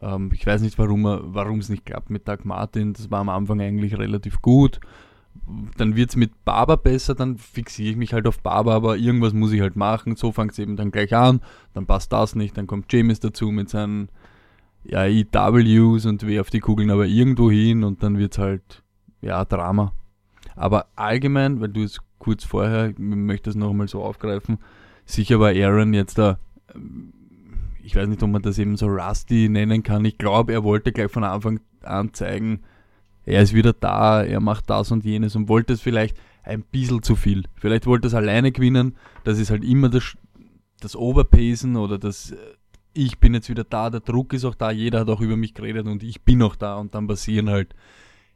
[0.00, 2.92] Ähm, ich weiß nicht, warum es nicht klappt mit Doug Martin.
[2.92, 4.80] Das war am Anfang eigentlich relativ gut.
[5.76, 9.32] Dann wird es mit Barber besser, dann fixiere ich mich halt auf Barber, aber irgendwas
[9.32, 10.16] muss ich halt machen.
[10.16, 11.40] So fängt es eben dann gleich an.
[11.74, 12.56] Dann passt das nicht.
[12.56, 14.08] Dann kommt James dazu mit seinen
[14.84, 18.82] ja, EWs und weh auf die Kugeln aber irgendwo hin und dann wird es halt
[19.22, 19.92] ja, Drama.
[20.56, 24.58] Aber allgemein, weil du es kurz vorher, ich möchte es nochmal so aufgreifen,
[25.06, 26.38] sicher war Aaron jetzt da,
[27.82, 30.04] ich weiß nicht, ob man das eben so rusty nennen kann.
[30.04, 32.60] Ich glaube, er wollte gleich von Anfang an zeigen,
[33.24, 37.02] er ist wieder da, er macht das und jenes und wollte es vielleicht ein bisschen
[37.02, 37.44] zu viel.
[37.56, 38.96] Vielleicht wollte es alleine gewinnen.
[39.24, 40.16] Das ist halt immer das,
[40.80, 42.36] das Overpacen oder das äh,
[42.96, 45.52] ich bin jetzt wieder da, der Druck ist auch da, jeder hat auch über mich
[45.52, 47.74] geredet und ich bin auch da und dann passieren halt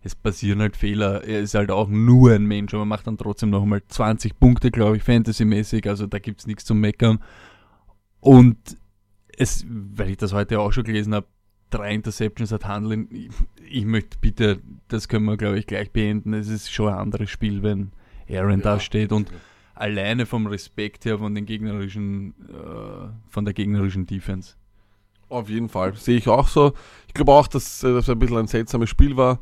[0.03, 1.25] es passieren halt Fehler.
[1.25, 4.71] Er ist halt auch nur ein Mensch, aber macht dann trotzdem noch mal 20 Punkte,
[4.71, 5.89] glaube ich, fantasymäßig.
[5.89, 7.19] Also da gibt es nichts zum Meckern.
[8.21, 8.57] Und
[9.37, 11.27] es, weil ich das heute auch schon gelesen habe,
[11.71, 13.09] drei Interceptions hat Handeln.
[13.11, 13.31] Ich,
[13.71, 16.35] ich, möchte bitte, das können wir, glaube ich, gleich beenden.
[16.35, 17.93] Es ist schon ein anderes Spiel, wenn
[18.29, 18.65] Aaron ja.
[18.65, 19.31] da steht und
[19.75, 24.55] alleine vom Respekt her von den gegnerischen, äh, von der gegnerischen Defense.
[25.29, 26.73] Auf jeden Fall, sehe ich auch so.
[27.07, 29.39] Ich glaube auch, dass äh, das ein bisschen ein seltsames Spiel war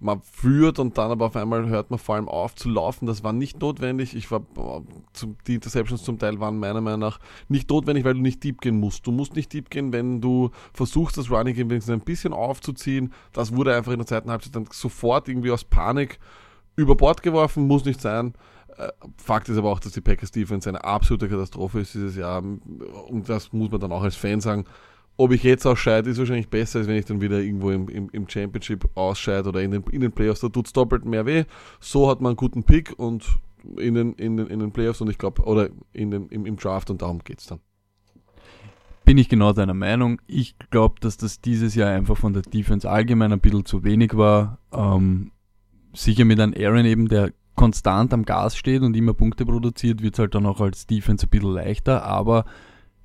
[0.00, 3.06] man führt und dann aber auf einmal hört man vor allem auf zu laufen.
[3.06, 4.14] Das war nicht notwendig.
[4.14, 4.42] Ich war,
[5.46, 8.78] die Interceptions zum Teil waren meiner Meinung nach nicht notwendig, weil du nicht deep gehen
[8.78, 9.06] musst.
[9.06, 13.12] Du musst nicht deep gehen, wenn du versuchst, das Running Game wenigstens ein bisschen aufzuziehen.
[13.32, 16.20] Das wurde einfach in der zweiten Halbzeit dann sofort irgendwie aus Panik
[16.76, 17.66] über Bord geworfen.
[17.66, 18.34] Muss nicht sein.
[18.76, 22.40] Äh, Fakt ist aber auch, dass die Packers Defense eine absolute Katastrophe ist dieses Jahr.
[22.40, 24.64] Und das muss man dann auch als Fan sagen
[25.18, 28.08] ob ich jetzt ausscheide, ist wahrscheinlich besser, als wenn ich dann wieder irgendwo im, im,
[28.12, 30.40] im Championship ausscheide oder in den, in den Playoffs.
[30.40, 31.44] Da tut es doppelt mehr weh.
[31.80, 33.26] So hat man einen guten Pick und
[33.76, 36.56] in den, in den, in den Playoffs und ich glaube, oder in den, im, im
[36.56, 37.58] Draft und darum geht es dann.
[39.04, 40.20] Bin ich genau deiner Meinung.
[40.28, 44.16] Ich glaube, dass das dieses Jahr einfach von der Defense allgemein ein bisschen zu wenig
[44.16, 44.58] war.
[44.72, 45.32] Ähm,
[45.94, 50.14] sicher mit einem Aaron eben, der konstant am Gas steht und immer Punkte produziert, wird
[50.14, 52.44] es halt dann auch als Defense ein bisschen leichter, aber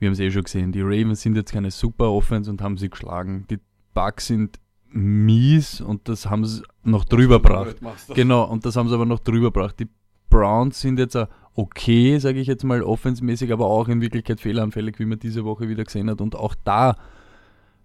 [0.03, 2.77] wir haben es eh schon gesehen, die Ravens sind jetzt keine super Offense und haben
[2.77, 3.45] sie geschlagen.
[3.49, 3.59] Die
[3.93, 7.77] Bucks sind mies und das haben sie noch drüber gebracht.
[8.13, 9.79] Genau, und das haben sie aber noch drüber gebracht.
[9.79, 9.87] Die
[10.29, 11.17] Browns sind jetzt
[11.55, 15.69] okay, sage ich jetzt mal, offensmäßig, aber auch in Wirklichkeit fehleranfällig, wie man diese Woche
[15.69, 16.21] wieder gesehen hat.
[16.21, 16.97] Und auch da,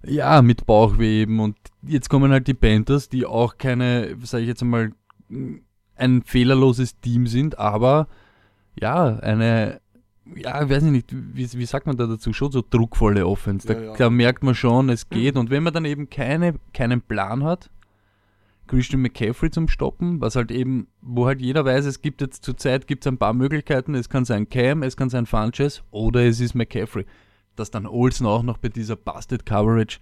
[0.05, 1.41] ja, mit Bauchweben.
[1.41, 4.93] Und jetzt kommen halt die Panthers, die auch keine, sage ich jetzt mal,
[5.97, 8.09] ein fehlerloses Team sind, aber
[8.81, 9.81] ja, eine
[10.35, 13.67] ja, ich weiß nicht, wie, wie sagt man da dazu, schon so druckvolle Offense.
[13.67, 13.97] Da, ja, ja.
[13.97, 15.37] da merkt man schon, es geht.
[15.37, 17.71] Und wenn man dann eben keine, keinen Plan hat,
[18.67, 22.87] Christian McCaffrey zum Stoppen, was halt eben, wo halt jeder weiß, es gibt jetzt zurzeit
[22.87, 23.95] gibt's ein paar Möglichkeiten.
[23.95, 27.07] Es kann sein Cam, es kann sein Funches oder es ist McCaffrey.
[27.57, 29.99] Dass dann Olsen auch noch bei dieser Busted Coverage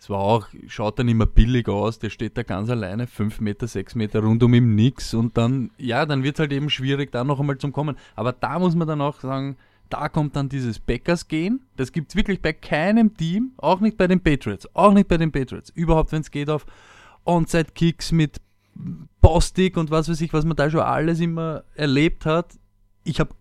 [0.00, 3.66] Es war auch, schaut dann immer billig aus, der steht da ganz alleine, 5 Meter,
[3.66, 7.12] 6 Meter rund um ihm nix und dann, ja, dann wird es halt eben schwierig,
[7.12, 7.96] da noch einmal zum Kommen.
[8.16, 9.58] Aber da muss man dann auch sagen,
[9.90, 11.66] da kommt dann dieses Backers-Gehen.
[11.76, 15.18] Das gibt es wirklich bei keinem Team, auch nicht bei den Patriots, auch nicht bei
[15.18, 15.68] den Patriots.
[15.68, 16.64] Überhaupt, wenn es geht auf
[17.26, 18.40] Onside-Kicks mit
[19.20, 22.58] Postig und was weiß ich, was man da schon alles immer erlebt hat.
[23.04, 23.34] Ich habe,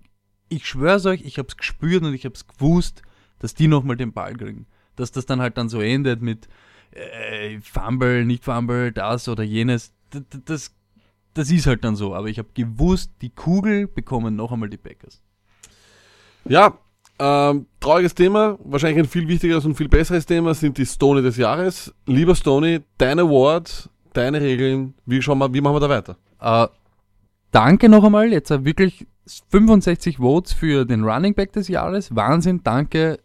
[0.50, 3.02] ich schwör's euch, ich habe es gespürt und ich habe es gewusst,
[3.38, 4.68] dass die nochmal den Ball kriegen
[5.00, 6.48] dass das dann halt dann so endet mit
[6.92, 9.92] äh, Fumble, nicht Fumble, das oder jenes.
[10.10, 10.76] Das, das,
[11.34, 12.16] das ist halt dann so.
[12.16, 15.22] Aber ich habe gewusst, die Kugel bekommen noch einmal die Packers.
[16.46, 16.78] Ja,
[17.20, 21.38] ähm, trauriges Thema, wahrscheinlich ein viel wichtigeres und viel besseres Thema sind die Stony des
[21.38, 21.94] Jahres.
[22.06, 26.18] Lieber Stony, dein Award, deine Regeln, wie, schauen wir, wie machen wir da weiter?
[26.40, 26.68] Äh,
[27.52, 29.06] danke noch einmal, jetzt wirklich
[29.52, 32.16] 65 Votes für den Running Back des Jahres.
[32.16, 33.20] Wahnsinn, danke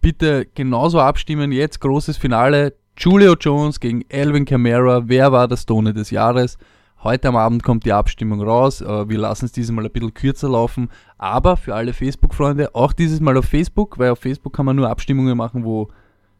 [0.00, 1.52] bitte genauso abstimmen.
[1.52, 2.74] Jetzt großes Finale.
[2.96, 5.08] Julio Jones gegen Alvin Kamara.
[5.08, 6.58] Wer war der Stone des Jahres?
[7.02, 8.82] Heute am Abend kommt die Abstimmung raus.
[8.82, 10.90] Äh, wir lassen es dieses Mal ein bisschen kürzer laufen.
[11.16, 14.90] Aber für alle Facebook-Freunde, auch dieses Mal auf Facebook, weil auf Facebook kann man nur
[14.90, 15.88] Abstimmungen machen, wo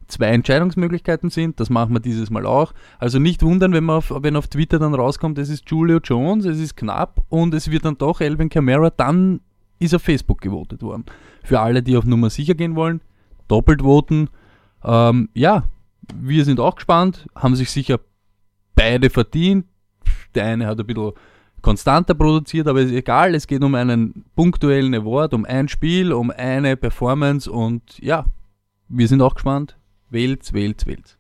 [0.07, 1.61] zwei Entscheidungsmöglichkeiten sind.
[1.61, 2.75] Das machen wir dieses Mal auch.
[2.99, 6.45] Also nicht wundern, wenn, man auf, wenn auf Twitter dann rauskommt, es ist Julio Jones,
[6.45, 9.41] es ist knapp und es wird dann doch Alvin Kamara, dann
[9.79, 11.07] ist auf Facebook gewotet worden.
[11.43, 13.01] Für alle, die auf Nummer sicher gehen wollen,
[13.51, 14.29] doppelt voten.
[14.85, 15.65] Ähm, ja,
[16.15, 18.01] wir sind auch gespannt, haben sich sicher
[18.75, 19.67] beide verdient.
[20.35, 21.13] Der eine hat ein bisschen
[21.61, 26.31] konstanter produziert, aber ist egal, es geht um einen punktuellen Award, um ein Spiel, um
[26.31, 28.25] eine Performance und ja,
[28.89, 29.77] wir sind auch gespannt.
[30.09, 31.19] Wählt's, wählt's, wählt's.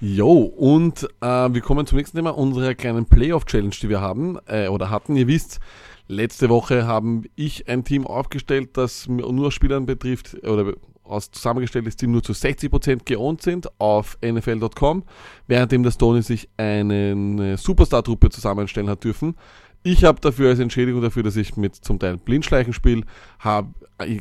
[0.00, 4.68] Jo, und äh, wir kommen zum nächsten Thema, unserer kleinen Playoff-Challenge, die wir haben äh,
[4.68, 5.16] oder hatten.
[5.16, 5.60] Ihr wisst,
[6.08, 10.74] letzte Woche haben ich ein Team aufgestellt, das nur Spielern betrifft oder
[11.12, 15.04] aus zusammengestelltes Team nur zu 60% geohnt sind auf NFL.com,
[15.46, 19.36] währenddem der Stoney sich eine Superstar-Truppe zusammenstellen hat dürfen.
[19.84, 23.02] Ich habe dafür als Entschädigung dafür, dass ich mit zum Teil Blindschleichen spiele,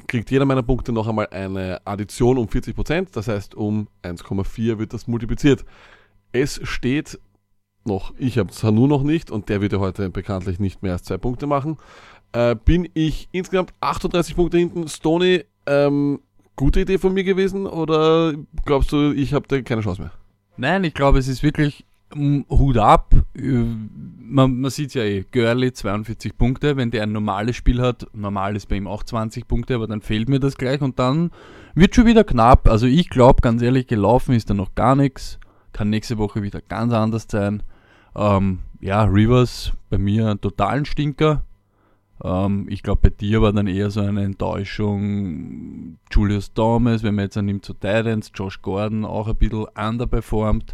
[0.07, 4.93] kriegt jeder meiner Punkte noch einmal eine Addition um 40%, das heißt um 1,4 wird
[4.93, 5.63] das multipliziert.
[6.31, 7.19] Es steht
[7.85, 10.93] noch, ich habe es nur noch nicht und der wird ja heute bekanntlich nicht mehr
[10.93, 11.77] als zwei Punkte machen.
[12.31, 14.87] Äh, bin ich insgesamt 38 Punkte hinten.
[14.87, 16.21] Stoney ähm,
[16.61, 20.11] gute Idee von mir gewesen oder glaubst du, ich habe da keine Chance mehr?
[20.57, 23.15] Nein, ich glaube, es ist wirklich Hut ab.
[23.35, 23.65] Äh,
[24.19, 28.55] man, man sieht ja eh, Görli 42 Punkte, wenn der ein normales Spiel hat, normal
[28.55, 31.31] ist bei ihm auch 20 Punkte, aber dann fehlt mir das gleich und dann
[31.73, 32.69] wird schon wieder knapp.
[32.69, 35.39] Also ich glaube, ganz ehrlich, gelaufen ist da noch gar nichts.
[35.73, 37.63] Kann nächste Woche wieder ganz anders sein.
[38.15, 41.41] Ähm, ja, Rivers bei mir ein totalen Stinker.
[42.23, 45.97] Ähm, ich glaube, bei dir war dann eher so eine Enttäuschung.
[46.11, 50.73] Julius Thomas, wenn man jetzt annimmt zu Titans, Josh Gordon auch ein bisschen underperformed.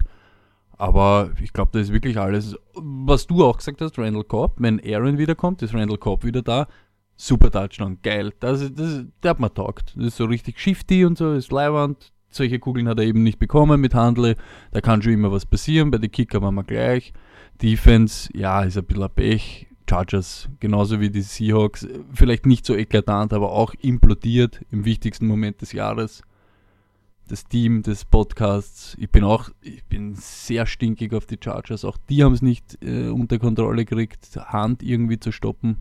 [0.77, 4.55] Aber ich glaube, das ist wirklich alles, was du auch gesagt hast, Randall Cobb.
[4.57, 6.67] Wenn Aaron wiederkommt, ist Randall Cobb wieder da.
[7.15, 8.31] Super Touchdown, geil.
[8.39, 9.95] Das, das, der hat mir taugt.
[9.95, 12.11] Das ist so richtig shifty und so, ist Leihwand.
[12.29, 14.35] Solche Kugeln hat er eben nicht bekommen mit Handel.
[14.71, 15.89] Da kann schon immer was passieren.
[15.89, 17.13] Bei den Kicker waren wir gleich.
[17.61, 19.66] Defense, ja, ist ein bisschen ein Pech.
[19.89, 25.61] Chargers, genauso wie die Seahawks, vielleicht nicht so eklatant, aber auch implodiert im wichtigsten Moment
[25.61, 26.21] des Jahres.
[27.27, 31.83] Das Team des Podcasts, ich bin auch, ich bin sehr stinkig auf die Chargers.
[31.83, 35.77] Auch die haben es nicht äh, unter Kontrolle gekriegt, Hand irgendwie zu stoppen.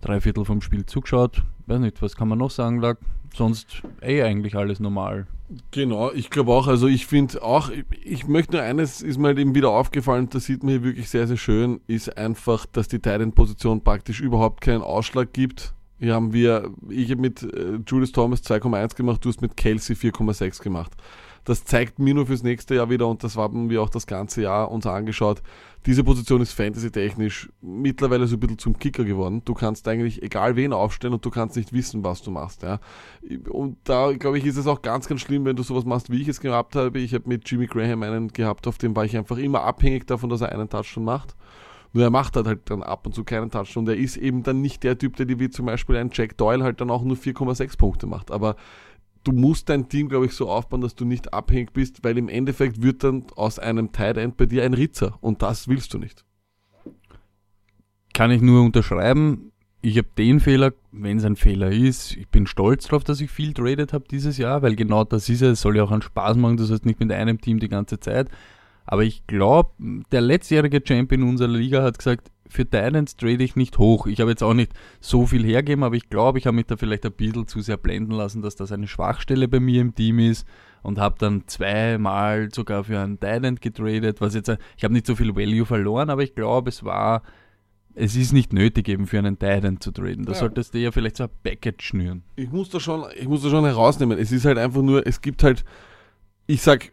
[0.00, 1.42] Drei Viertel vom Spiel zugeschaut.
[1.66, 2.98] Weiß nicht, was kann man noch sagen, lag.
[3.34, 5.26] Sonst eh eigentlich alles normal.
[5.70, 7.70] Genau, ich glaube auch, also ich finde auch,
[8.02, 11.08] ich möchte nur eines, ist mir halt eben wieder aufgefallen, das sieht man hier wirklich
[11.08, 15.72] sehr, sehr schön, ist einfach, dass die Titan-Position praktisch überhaupt keinen Ausschlag gibt.
[15.98, 19.94] Hier haben wir, ich habe mit äh, Julius Thomas 2,1 gemacht, du hast mit Kelsey
[19.94, 20.92] 4,6 gemacht
[21.46, 24.42] das zeigt mir nur fürs nächste Jahr wieder und das haben wir auch das ganze
[24.42, 25.42] Jahr uns angeschaut.
[25.86, 29.42] Diese Position ist fantasy-technisch mittlerweile so ein bisschen zum Kicker geworden.
[29.44, 32.64] Du kannst eigentlich egal wen aufstellen und du kannst nicht wissen, was du machst.
[32.64, 32.80] Ja.
[33.48, 36.20] Und da, glaube ich, ist es auch ganz, ganz schlimm, wenn du sowas machst, wie
[36.20, 36.98] ich es gehabt habe.
[36.98, 40.28] Ich habe mit Jimmy Graham einen gehabt, auf dem war ich einfach immer abhängig davon,
[40.28, 41.36] dass er einen Touchdown macht.
[41.92, 43.84] Nur er macht halt, halt dann ab und zu keinen Touchdown.
[43.84, 46.64] Und er ist eben dann nicht der Typ, der wie zum Beispiel ein Jack Doyle
[46.64, 48.32] halt dann auch nur 4,6 Punkte macht.
[48.32, 48.56] Aber
[49.26, 52.28] du musst dein Team, glaube ich, so aufbauen, dass du nicht abhängig bist, weil im
[52.28, 55.98] Endeffekt wird dann aus einem Tight End bei dir ein Ritzer und das willst du
[55.98, 56.24] nicht.
[58.14, 59.52] Kann ich nur unterschreiben.
[59.82, 63.30] Ich habe den Fehler, wenn es ein Fehler ist, ich bin stolz darauf, dass ich
[63.30, 66.36] viel traded habe dieses Jahr, weil genau das ist es, soll ja auch einen Spaß
[66.36, 68.28] machen, das heißt nicht mit einem Team die ganze Zeit.
[68.84, 69.70] Aber ich glaube,
[70.12, 74.06] der letztjährige Champion unserer Liga hat gesagt, für Titans trade ich nicht hoch.
[74.06, 76.76] Ich habe jetzt auch nicht so viel hergeben, aber ich glaube, ich habe mich da
[76.76, 80.18] vielleicht ein bisschen zu sehr blenden lassen, dass das eine Schwachstelle bei mir im Team
[80.18, 80.46] ist
[80.82, 85.16] und habe dann zweimal sogar für einen Titan getradet, was jetzt, ich habe nicht so
[85.16, 87.22] viel Value verloren, aber ich glaube, es war,
[87.94, 90.24] es ist nicht nötig eben für einen Titan zu traden.
[90.24, 90.38] Da Ja.
[90.38, 92.22] solltest du ja vielleicht so ein Package schnüren.
[92.36, 94.18] ich muss da schon, ich muss da schon herausnehmen.
[94.18, 95.64] Es ist halt einfach nur, es gibt halt,
[96.46, 96.92] ich sag,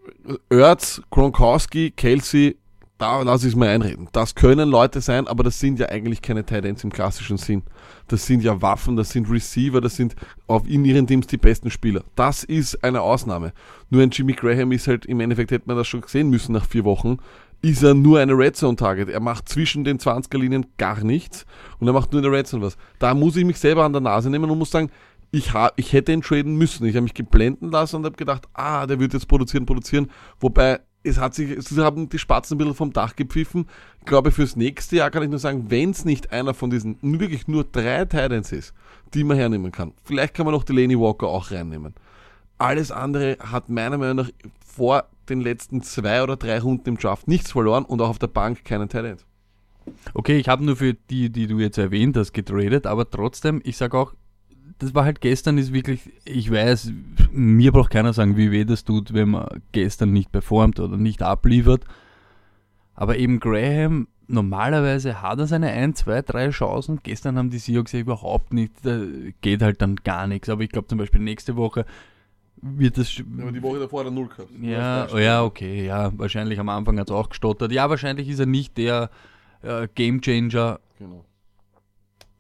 [0.50, 2.58] Ertz, Gronkowski, Kelsey,
[2.98, 4.08] da lasse ich es mal einreden.
[4.12, 7.64] Das können Leute sein, aber das sind ja eigentlich keine Tight Ends im klassischen Sinn.
[8.08, 10.16] Das sind ja Waffen, das sind Receiver, das sind
[10.48, 12.04] auf in ihren Teams die besten Spieler.
[12.16, 13.54] Das ist eine Ausnahme.
[13.90, 16.66] Nur ein Jimmy Graham ist halt, im Endeffekt hätte man das schon sehen müssen nach
[16.66, 17.18] vier Wochen,
[17.62, 19.10] ist er nur eine Red Zone Target.
[19.10, 21.46] Er macht zwischen den 20er Linien gar nichts
[21.80, 22.78] und er macht nur in der Red Zone was.
[23.00, 24.92] Da muss ich mich selber an der Nase nehmen und muss sagen,
[25.32, 26.86] ich, hab, ich hätte ihn traden müssen.
[26.86, 30.12] Ich habe mich geblenden lassen und habe gedacht, ah, der wird jetzt produzieren, produzieren.
[30.40, 33.68] Wobei, es hat sich, es haben die Spatzen ein bisschen vom Dach gepfiffen.
[34.00, 36.98] Ich glaube, fürs nächste Jahr kann ich nur sagen, wenn es nicht einer von diesen
[37.02, 38.74] wirklich nur drei Titans ist,
[39.14, 39.94] die man hernehmen kann.
[40.04, 41.94] Vielleicht kann man noch Delaney Walker auch reinnehmen.
[42.58, 44.30] Alles andere hat meiner Meinung nach
[44.66, 48.28] vor den letzten zwei oder drei Runden im Draft nichts verloren und auch auf der
[48.28, 49.26] Bank keinen Talent.
[50.14, 53.76] Okay, ich habe nur für die, die du jetzt erwähnt hast, getradet, aber trotzdem, ich
[53.76, 54.14] sage auch,
[54.80, 56.92] das war halt gestern ist wirklich, ich weiß,
[57.32, 61.22] mir braucht keiner sagen, wie weh das tut, wenn man gestern nicht performt oder nicht
[61.22, 61.86] abliefert.
[62.96, 67.00] Aber eben Graham, normalerweise hat er seine 1, 2, 3 Chancen.
[67.04, 69.00] Gestern haben die Seahawks ja überhaupt nicht, da
[69.42, 70.50] geht halt dann gar nichts.
[70.50, 71.86] Aber ich glaube zum Beispiel nächste Woche
[72.62, 73.12] wird das.
[73.40, 74.50] Aber die Woche davor hat er null gehabt.
[74.62, 77.72] Ja, ja, okay, ja, wahrscheinlich am Anfang hat es auch gestottert.
[77.72, 79.10] Ja, wahrscheinlich ist er nicht der
[79.62, 80.80] äh, Gamechanger.
[81.00, 81.26] Genau.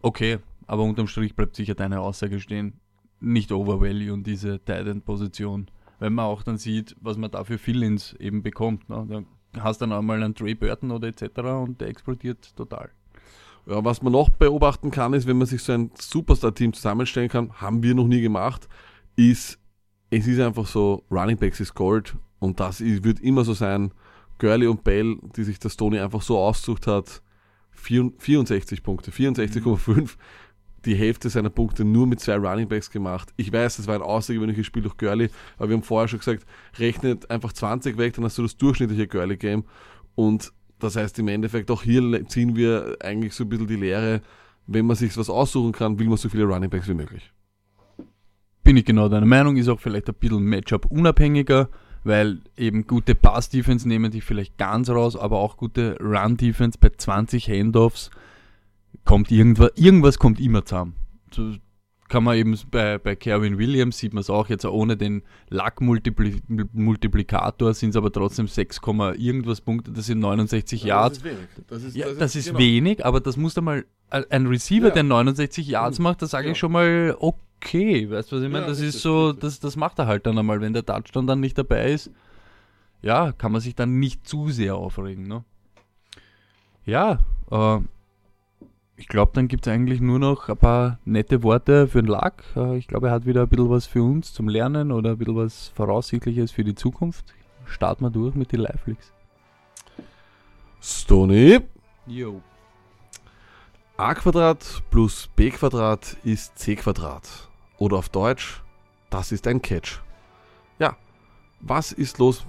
[0.02, 2.80] Okay, aber unterm Strich bleibt sicher deine Aussage stehen.
[3.20, 5.68] Nicht Overvalue und diese Titan-Position.
[6.00, 8.90] Wenn man auch dann sieht, was man da für Fill-Ins eben bekommt.
[8.90, 9.26] Ne?
[9.54, 11.40] Da hast dann auch mal einen Trey Burton oder etc.
[11.40, 12.90] und der explodiert total.
[13.66, 17.54] Ja, was man noch beobachten kann, ist, wenn man sich so ein Superstar-Team zusammenstellen kann,
[17.54, 18.68] haben wir noch nie gemacht,
[19.16, 19.58] ist,
[20.10, 23.94] es ist einfach so, Running Backs ist Gold und das ist, wird immer so sein.
[24.40, 27.22] Gurley und Bell, die sich das Tony einfach so ausgesucht hat,
[27.72, 30.18] vier- 64 Punkte, 64,5,
[30.86, 33.34] die Hälfte seiner Punkte nur mit zwei Running Backs gemacht.
[33.38, 36.46] Ich weiß, das war ein außergewöhnliches Spiel durch Gurley, aber wir haben vorher schon gesagt,
[36.78, 39.64] rechnet einfach 20 weg, dann hast du das durchschnittliche Gurley-Game
[40.16, 44.22] und das heißt im Endeffekt, auch hier ziehen wir eigentlich so ein bisschen die Lehre,
[44.68, 47.32] wenn man sich was aussuchen kann, will man so viele Running Backs wie möglich.
[48.64, 51.70] Bin ich genau deiner Meinung, ist auch vielleicht ein bisschen Matchup unabhängiger,
[52.04, 57.50] weil eben gute Pass-Defense nehmen dich vielleicht ganz raus, aber auch gute Run-Defense bei 20
[57.50, 58.10] Handoffs
[59.06, 60.96] kommt irgendwas, irgendwas kommt immer zusammen.
[61.32, 61.54] So
[62.10, 67.74] kann man eben bei, bei Kerwin Williams sieht man es auch jetzt ohne den Luck-Multiplikator
[67.74, 71.20] sind es aber trotzdem 6, Komma irgendwas Punkte, das sind 69 Yards.
[71.22, 71.48] Das ist wenig.
[71.68, 72.60] Das ist, Ja, das ist genau.
[72.60, 74.94] wenig, aber das muss dann mal ein Receiver, Ja.
[74.94, 76.52] der 69 Yards macht, da sage Ja.
[76.52, 78.66] ich schon mal, okay, weißt du, was ich meine?
[78.66, 81.40] Ja, das ist so, das, das macht er halt dann einmal, wenn der Touchdown dann
[81.40, 82.12] nicht dabei ist.
[83.02, 85.44] Ja, kann man sich dann nicht zu sehr aufregen, ne?
[86.86, 87.80] Ja, äh,
[89.04, 92.42] ich glaube, dann gibt es eigentlich nur noch ein paar nette Worte für den Lack.
[92.56, 95.18] Äh, ich glaube, er hat wieder ein bisschen was für uns zum Lernen oder ein
[95.18, 97.26] bisschen was Voraussichtliches für die Zukunft.
[97.66, 99.12] Starten wir durch mit den Live-Leaks.
[100.80, 101.60] Stony,
[102.08, 102.42] Jo.
[103.98, 107.50] a Quadrat plus b Quadrat ist c Quadrat.
[107.80, 108.62] Oder auf Deutsch,
[109.10, 110.00] das ist ein Catch.
[110.80, 110.96] Ja,
[111.60, 112.46] was ist los,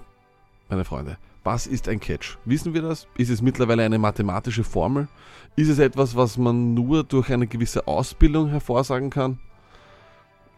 [0.69, 1.19] meine Freunde?
[1.45, 2.39] Was ist ein Catch?
[2.47, 3.07] Wissen wir das?
[3.19, 5.09] Ist es mittlerweile eine mathematische Formel?
[5.57, 9.39] Ist es etwas, was man nur durch eine gewisse Ausbildung hervorsagen kann?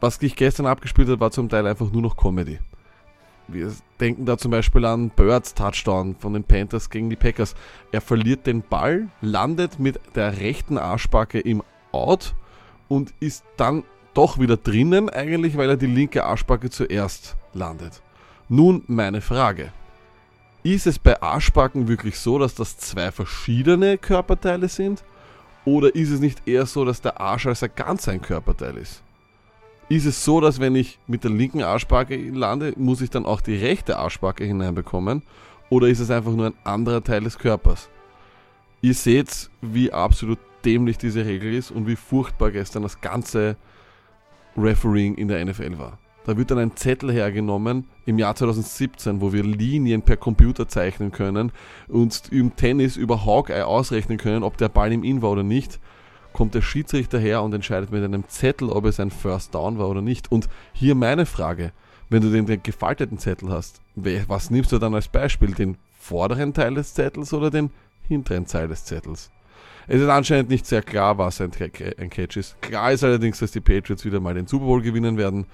[0.00, 2.60] Was ich gestern abgespielt habe, war zum Teil einfach nur noch Comedy.
[3.48, 7.56] Wir denken da zum Beispiel an Birds Touchdown von den Panthers gegen die Packers.
[7.90, 12.36] Er verliert den Ball, landet mit der rechten Arschbacke im Out
[12.86, 13.82] und ist dann
[14.14, 18.02] doch wieder drinnen, eigentlich weil er die linke Arschbacke zuerst landet.
[18.48, 19.72] Nun meine Frage.
[20.66, 25.04] Ist es bei Arschbacken wirklich so, dass das zwei verschiedene Körperteile sind?
[25.64, 29.00] Oder ist es nicht eher so, dass der Arsch als ein ganz ein Körperteil ist?
[29.88, 33.42] Ist es so, dass wenn ich mit der linken Arschbacke lande, muss ich dann auch
[33.42, 35.22] die rechte Arschbacke hineinbekommen?
[35.70, 37.88] Oder ist es einfach nur ein anderer Teil des Körpers?
[38.80, 43.54] Ihr seht, wie absolut dämlich diese Regel ist und wie furchtbar gestern das ganze
[44.56, 46.00] Refereeing in der NFL war.
[46.26, 51.12] Da wird dann ein Zettel hergenommen im Jahr 2017, wo wir Linien per Computer zeichnen
[51.12, 51.52] können
[51.86, 55.78] und im Tennis über Hawkeye ausrechnen können, ob der Ball im In war oder nicht.
[56.32, 59.88] Kommt der Schiedsrichter her und entscheidet mit einem Zettel, ob es ein First Down war
[59.88, 60.32] oder nicht.
[60.32, 61.70] Und hier meine Frage,
[62.10, 65.54] wenn du den, den gefalteten Zettel hast, was nimmst du dann als Beispiel?
[65.54, 67.70] Den vorderen Teil des Zettels oder den
[68.08, 69.30] hinteren Teil des Zettels?
[69.86, 72.60] Es ist anscheinend nicht sehr klar, was ein Catch ist.
[72.60, 75.46] Klar ist allerdings, dass die Patriots wieder mal den Super Bowl gewinnen werden.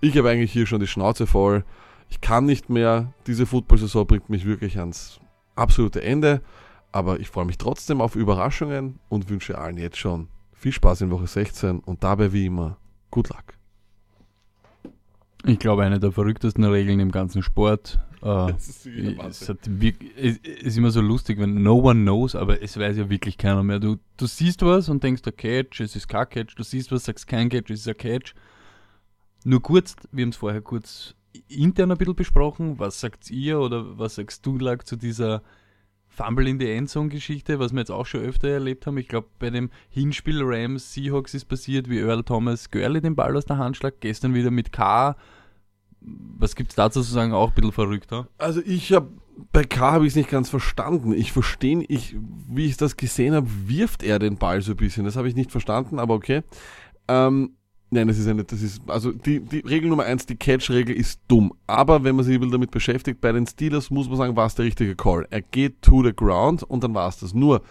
[0.00, 1.64] Ich habe eigentlich hier schon die Schnauze voll.
[2.08, 3.12] Ich kann nicht mehr.
[3.26, 5.20] Diese Football-Saison bringt mich wirklich ans
[5.56, 6.40] absolute Ende.
[6.92, 11.10] Aber ich freue mich trotzdem auf Überraschungen und wünsche allen jetzt schon viel Spaß in
[11.10, 12.78] Woche 16 und dabei wie immer
[13.10, 13.58] Good Luck.
[15.44, 17.98] Ich glaube, eine der verrücktesten Regeln im ganzen Sport.
[18.22, 23.08] Äh, ist es ist immer so lustig, wenn no one knows, aber es weiß ja
[23.08, 23.78] wirklich keiner mehr.
[23.78, 26.54] Du, du siehst was und denkst, der Catch, es ist kein Catch.
[26.56, 28.34] Du siehst was, sagst kein Catch, es ist ein Catch.
[29.44, 31.14] Nur kurz, wir haben es vorher kurz
[31.48, 32.78] intern ein bisschen besprochen.
[32.78, 35.42] Was sagt ihr oder was sagst du, Lag, zu dieser
[36.08, 38.98] Fumble in die Endzone-Geschichte, was wir jetzt auch schon öfter erlebt haben.
[38.98, 43.36] Ich glaube, bei dem Hinspiel Rams Seahawks ist passiert, wie Earl Thomas Gurley den Ball
[43.36, 44.00] aus der Hand schlagt.
[44.00, 45.16] Gestern wieder mit K.
[46.00, 47.32] Was gibt es dazu zu sagen?
[47.32, 48.28] Auch ein bisschen verrückter.
[48.38, 49.08] Also ich habe
[49.52, 51.12] bei K habe ich es nicht ganz verstanden.
[51.12, 52.16] Ich verstehe, ich,
[52.48, 55.04] wie ich das gesehen habe, wirft er den Ball so ein bisschen.
[55.04, 56.42] Das habe ich nicht verstanden, aber okay.
[57.06, 57.52] Ähm,
[57.90, 60.94] Nein, das ist ja nicht, das ist, also die, die Regel Nummer eins, die Catch-Regel
[60.94, 61.54] ist dumm.
[61.66, 64.66] Aber wenn man sich damit beschäftigt, bei den Steelers muss man sagen, war es der
[64.66, 65.26] richtige Call.
[65.30, 67.32] Er geht to the ground und dann war es das.
[67.32, 67.62] Nur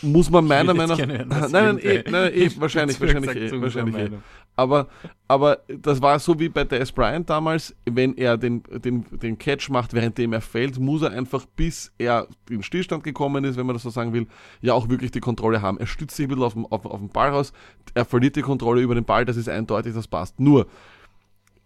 [0.00, 4.10] muss man meiner Meinung nach, nein, nein, eh, nein, eh, wahrscheinlich, wahrscheinlich, eh, wahrscheinlich, eh.
[4.56, 4.88] Aber,
[5.26, 9.68] aber das war so wie bei Des Bryant damals, wenn er den, den, den Catch
[9.68, 13.74] macht, währenddem er fällt, muss er einfach, bis er in Stillstand gekommen ist, wenn man
[13.74, 14.28] das so sagen will,
[14.60, 15.78] ja auch wirklich die Kontrolle haben.
[15.78, 17.52] Er stützt sich ein bisschen auf den, auf, auf den Ball raus,
[17.94, 20.38] er verliert die Kontrolle über den Ball, das ist eindeutig, das passt.
[20.38, 20.66] Nur,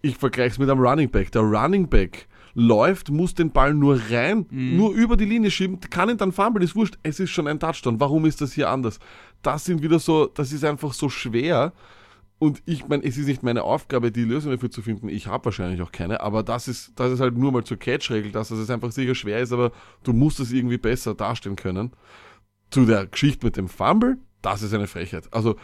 [0.01, 1.33] ich vergleiche es mit einem Running Back.
[1.33, 4.77] Der Running Back läuft, muss den Ball nur rein, mhm.
[4.77, 7.61] nur über die Linie schieben, kann ihn dann fummeln, ist wurscht, es ist schon ein
[7.61, 8.01] Touchdown.
[8.01, 8.98] Warum ist das hier anders?
[9.42, 11.72] Das sind wieder so, das ist einfach so schwer
[12.38, 15.09] und ich meine, es ist nicht meine Aufgabe, die Lösung dafür zu finden.
[15.09, 18.31] Ich habe wahrscheinlich auch keine, aber das ist, das ist halt nur mal zur Catch-Regel,
[18.31, 19.72] dass es einfach sicher schwer ist, aber
[20.05, 21.92] du musst es irgendwie besser darstellen können.
[22.70, 25.33] Zu der Geschichte mit dem Fumble, das ist eine Frechheit.
[25.33, 25.57] Also,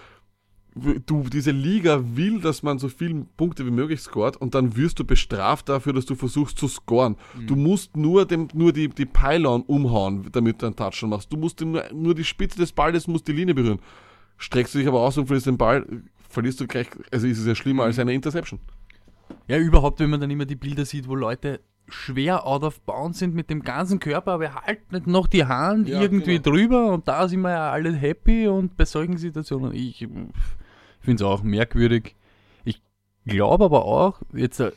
[0.75, 4.99] du, diese Liga will, dass man so viele Punkte wie möglich scoret und dann wirst
[4.99, 7.17] du bestraft dafür, dass du versuchst zu scoren.
[7.39, 7.47] Mhm.
[7.47, 11.33] Du musst nur, dem, nur die, die Pylon umhauen, damit du einen Touchdown machst.
[11.33, 13.79] Du musst nur, nur die Spitze des Balles, muss die Linie berühren.
[14.39, 15.87] Streckst du dich aber aus und verlierst den Ball,
[16.35, 18.61] verlierst du gleich, also ist es ja schlimmer als eine Interception.
[19.47, 23.19] Ja, überhaupt, wenn man dann immer die Bilder sieht, wo Leute schwer out of bounds
[23.19, 26.51] sind mit dem ganzen Körper, aber halten nicht noch die Hand ja, irgendwie genau.
[26.51, 29.99] drüber und da sind wir ja alle happy und bei solchen Situationen, ich
[31.01, 32.17] finde es auch merkwürdig.
[32.65, 32.83] Ich
[33.27, 34.73] glaube aber auch, jetzt äh,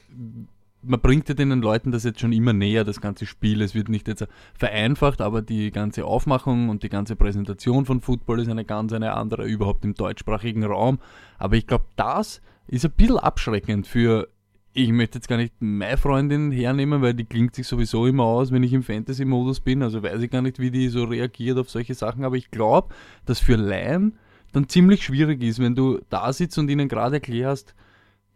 [0.81, 3.61] man bringt ja den Leuten das jetzt schon immer näher, das ganze Spiel.
[3.61, 8.39] Es wird nicht jetzt vereinfacht, aber die ganze Aufmachung und die ganze Präsentation von Football
[8.39, 10.99] ist eine ganz eine andere, überhaupt im deutschsprachigen Raum.
[11.37, 14.27] Aber ich glaube, das ist ein bisschen abschreckend für,
[14.73, 18.51] ich möchte jetzt gar nicht meine Freundin hernehmen, weil die klingt sich sowieso immer aus,
[18.51, 19.81] wenn ich im Fantasy-Modus bin.
[19.81, 22.23] Also weiß ich gar nicht, wie die so reagiert auf solche Sachen.
[22.23, 22.93] Aber ich glaube,
[23.25, 24.17] dass für Laien
[24.53, 27.75] dann ziemlich schwierig ist, wenn du da sitzt und ihnen gerade erklärst,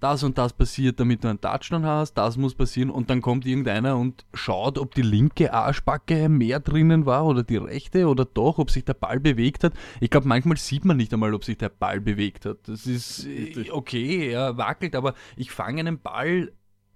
[0.02, 3.46] das und das passiert, damit du einen Touchdown hast, das muss passieren und dann kommt
[3.46, 8.58] irgendeiner und schaut, ob die linke Arschbacke mehr drinnen war oder die rechte oder doch,
[8.58, 9.74] ob sich der Ball bewegt hat.
[10.00, 12.58] Ich glaube, manchmal sieht man nicht einmal, ob sich der Ball bewegt hat.
[12.68, 13.28] Das ist
[13.72, 16.52] okay, er wackelt, aber ich fange einen Ball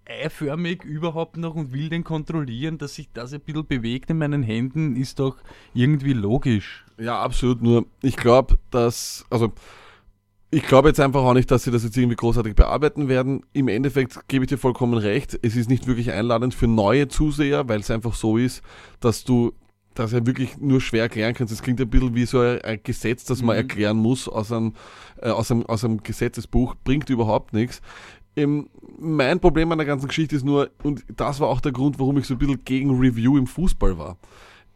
[0.07, 4.43] eiförmig überhaupt noch und will den kontrollieren, dass sich das ein bisschen bewegt in meinen
[4.43, 5.37] Händen, ist doch
[5.73, 6.85] irgendwie logisch.
[6.97, 7.61] Ja, absolut.
[7.61, 9.53] Nur ich glaube, dass, also
[10.51, 13.43] ich glaube jetzt einfach auch nicht, dass sie das jetzt irgendwie großartig bearbeiten werden.
[13.53, 15.37] Im Endeffekt gebe ich dir vollkommen recht.
[15.41, 18.61] Es ist nicht wirklich einladend für neue Zuseher, weil es einfach so ist,
[18.99, 19.53] dass du
[19.95, 21.53] das ja wirklich nur schwer erklären kannst.
[21.53, 23.61] Es klingt ein bisschen wie so ein Gesetz, das man mhm.
[23.61, 24.73] erklären muss aus einem,
[25.21, 26.75] äh, aus, einem, aus einem Gesetzesbuch.
[26.83, 27.81] Bringt überhaupt nichts.
[28.35, 31.99] Ähm, mein Problem an der ganzen Geschichte ist nur, und das war auch der Grund,
[31.99, 34.17] warum ich so ein bisschen gegen Review im Fußball war.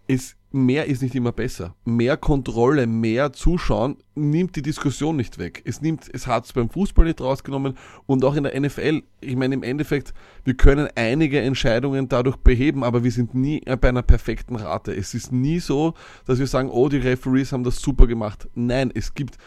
[0.07, 1.75] Es mehr ist nicht immer besser.
[1.85, 5.61] Mehr Kontrolle, mehr Zuschauen nimmt die Diskussion nicht weg.
[5.65, 9.03] Es nimmt, es hat es beim Fußball nicht rausgenommen und auch in der NFL.
[9.21, 13.89] Ich meine, im Endeffekt, wir können einige Entscheidungen dadurch beheben, aber wir sind nie bei
[13.89, 14.95] einer perfekten Rate.
[14.95, 15.93] Es ist nie so,
[16.25, 18.47] dass wir sagen, oh, die Referees haben das super gemacht.
[18.55, 19.37] Nein, es gibt,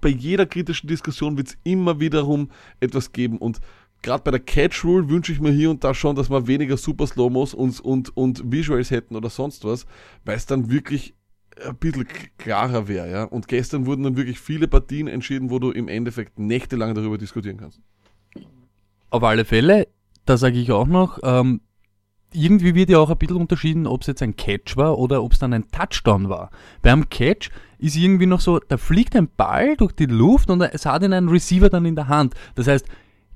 [0.00, 2.50] bei jeder kritischen Diskussion wird es immer wiederum
[2.80, 3.60] etwas geben und
[4.02, 6.76] gerade bei der Catch Rule wünsche ich mir hier und da schon, dass wir weniger
[6.76, 9.86] Super Slow-Mos und, und, und Visuals hätten oder sonst was,
[10.24, 11.14] weil es dann wirklich
[11.64, 12.06] ein bisschen
[12.38, 13.24] klarer wäre, ja.
[13.24, 17.56] Und gestern wurden dann wirklich viele Partien entschieden, wo du im Endeffekt nächtelang darüber diskutieren
[17.56, 17.80] kannst.
[19.10, 19.88] Auf alle Fälle,
[20.24, 21.60] da sage ich auch noch, ähm,
[22.32, 25.32] irgendwie wird ja auch ein bisschen unterschieden, ob es jetzt ein Catch war oder ob
[25.32, 26.50] es dann ein Touchdown war.
[26.82, 30.84] Beim Catch ist irgendwie noch so, da fliegt ein Ball durch die Luft und es
[30.84, 32.34] hat ihn ein Receiver dann in der Hand.
[32.54, 32.86] Das heißt,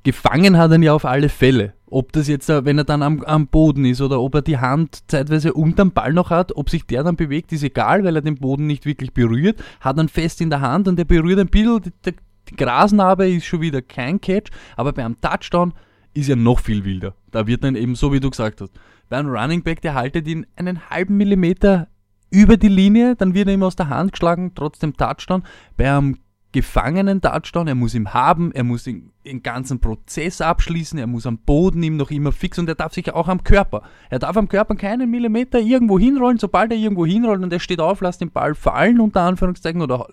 [0.02, 1.74] gefangen hat er ja auf alle Fälle.
[1.86, 4.58] Ob das jetzt, äh, wenn er dann am, am Boden ist oder ob er die
[4.58, 8.22] Hand zeitweise unterm Ball noch hat, ob sich der dann bewegt, ist egal, weil er
[8.22, 11.48] den Boden nicht wirklich berührt, hat dann fest in der Hand und der berührt ein
[11.48, 15.72] bisschen, die, die, Grasnarbe ist schon wieder kein Catch, aber beim Touchdown
[16.14, 17.14] ist ja noch viel wilder.
[17.30, 18.72] Da wird dann eben so, wie du gesagt hast,
[19.08, 21.86] bei einem Running Back, der haltet ihn einen halben Millimeter
[22.30, 25.44] über die Linie, dann wird er ihm aus der Hand geschlagen, trotzdem Touchdown.
[25.76, 26.00] Bei
[26.50, 31.06] einem gefangenen Touchdown, er muss ihn haben, er muss den, den, ganzen Prozess abschließen, er
[31.06, 33.82] muss am Boden ihm noch immer fix und er darf sich auch am Körper.
[34.08, 37.80] Er darf am Körper keinen Millimeter irgendwo hinrollen, sobald er irgendwo hinrollt und er steht
[37.80, 40.06] auf, lasst den Ball fallen, unter Anführungszeichen, oder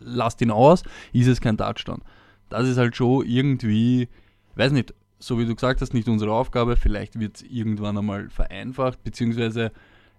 [0.00, 2.02] lasst ihn aus, ist es kein Touchdown.
[2.48, 4.08] Das ist halt schon irgendwie,
[4.56, 8.30] weiß nicht, so wie du gesagt hast, nicht unsere Aufgabe, vielleicht wird es irgendwann einmal
[8.30, 9.70] vereinfacht, beziehungsweise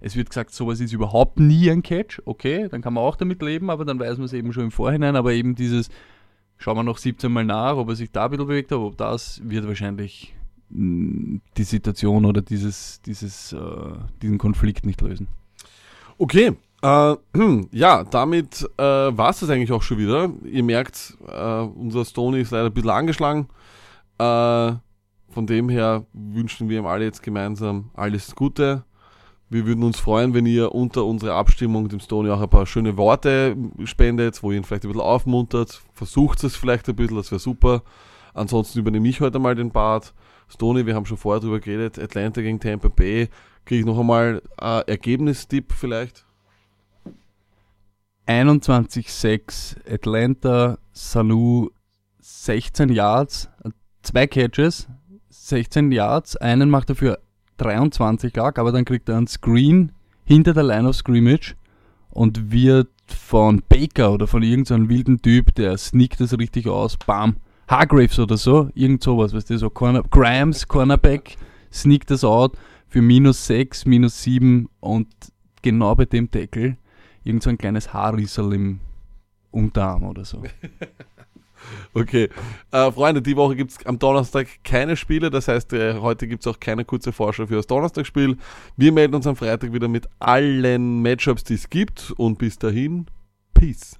[0.01, 2.21] es wird gesagt, sowas ist überhaupt nie ein Catch.
[2.25, 4.71] Okay, dann kann man auch damit leben, aber dann weiß man es eben schon im
[4.71, 5.15] Vorhinein.
[5.15, 5.89] Aber eben dieses,
[6.57, 8.97] schauen wir noch 17 Mal nach, ob er sich da ein bisschen bewegt hat, ob
[8.97, 10.35] das wird wahrscheinlich
[10.69, 13.59] mm, die Situation oder dieses, dieses, äh,
[14.21, 15.27] diesen Konflikt nicht lösen.
[16.17, 17.15] Okay, äh,
[17.71, 20.31] ja, damit äh, war es das eigentlich auch schon wieder.
[20.43, 23.47] Ihr merkt, äh, unser Stony ist leider ein bisschen angeschlagen.
[24.17, 24.73] Äh,
[25.29, 28.83] von dem her wünschen wir ihm alle jetzt gemeinsam alles Gute.
[29.51, 32.95] Wir würden uns freuen, wenn ihr unter unserer Abstimmung dem Stony auch ein paar schöne
[32.95, 35.81] Worte spendet, wo ihr ihn vielleicht ein bisschen aufmuntert.
[35.93, 37.83] Versucht es vielleicht ein bisschen, das wäre super.
[38.33, 40.13] Ansonsten übernehme ich heute mal den Part.
[40.47, 43.27] Stony, wir haben schon vorher drüber geredet, Atlanta gegen Tampa Bay.
[43.65, 46.25] Kriege ich noch einmal äh, Ergebnistipp vielleicht?
[48.27, 51.71] 21-6 Atlanta, Sanu
[52.21, 53.49] 16 Yards,
[54.01, 54.87] zwei Catches,
[55.27, 57.19] 16 Yards, einen macht er für
[57.61, 59.91] 23 lag, aber dann kriegt er einen Screen
[60.25, 61.55] hinter der Line of Scrimmage
[62.09, 67.37] und wird von Baker oder von irgendeinem wilden Typ, der sneakt das richtig aus, bam,
[67.67, 71.37] Hargraves oder so, irgend sowas, weißt du, so Corner, Grimes, Cornerback,
[71.71, 72.57] sneakt das out
[72.87, 75.07] für minus 6, minus 7 und
[75.61, 76.77] genau bei dem Deckel
[77.23, 78.79] irgend so ein kleines Haarrissel im
[79.51, 80.43] Unterarm oder so.
[81.93, 82.29] Okay.
[82.71, 85.29] Äh, Freunde, die Woche gibt es am Donnerstag keine Spiele.
[85.29, 88.37] Das heißt, äh, heute gibt es auch keine kurze Vorschau für das Donnerstagsspiel.
[88.77, 92.13] Wir melden uns am Freitag wieder mit allen Matchups, die es gibt.
[92.17, 93.07] Und bis dahin,
[93.53, 93.99] Peace.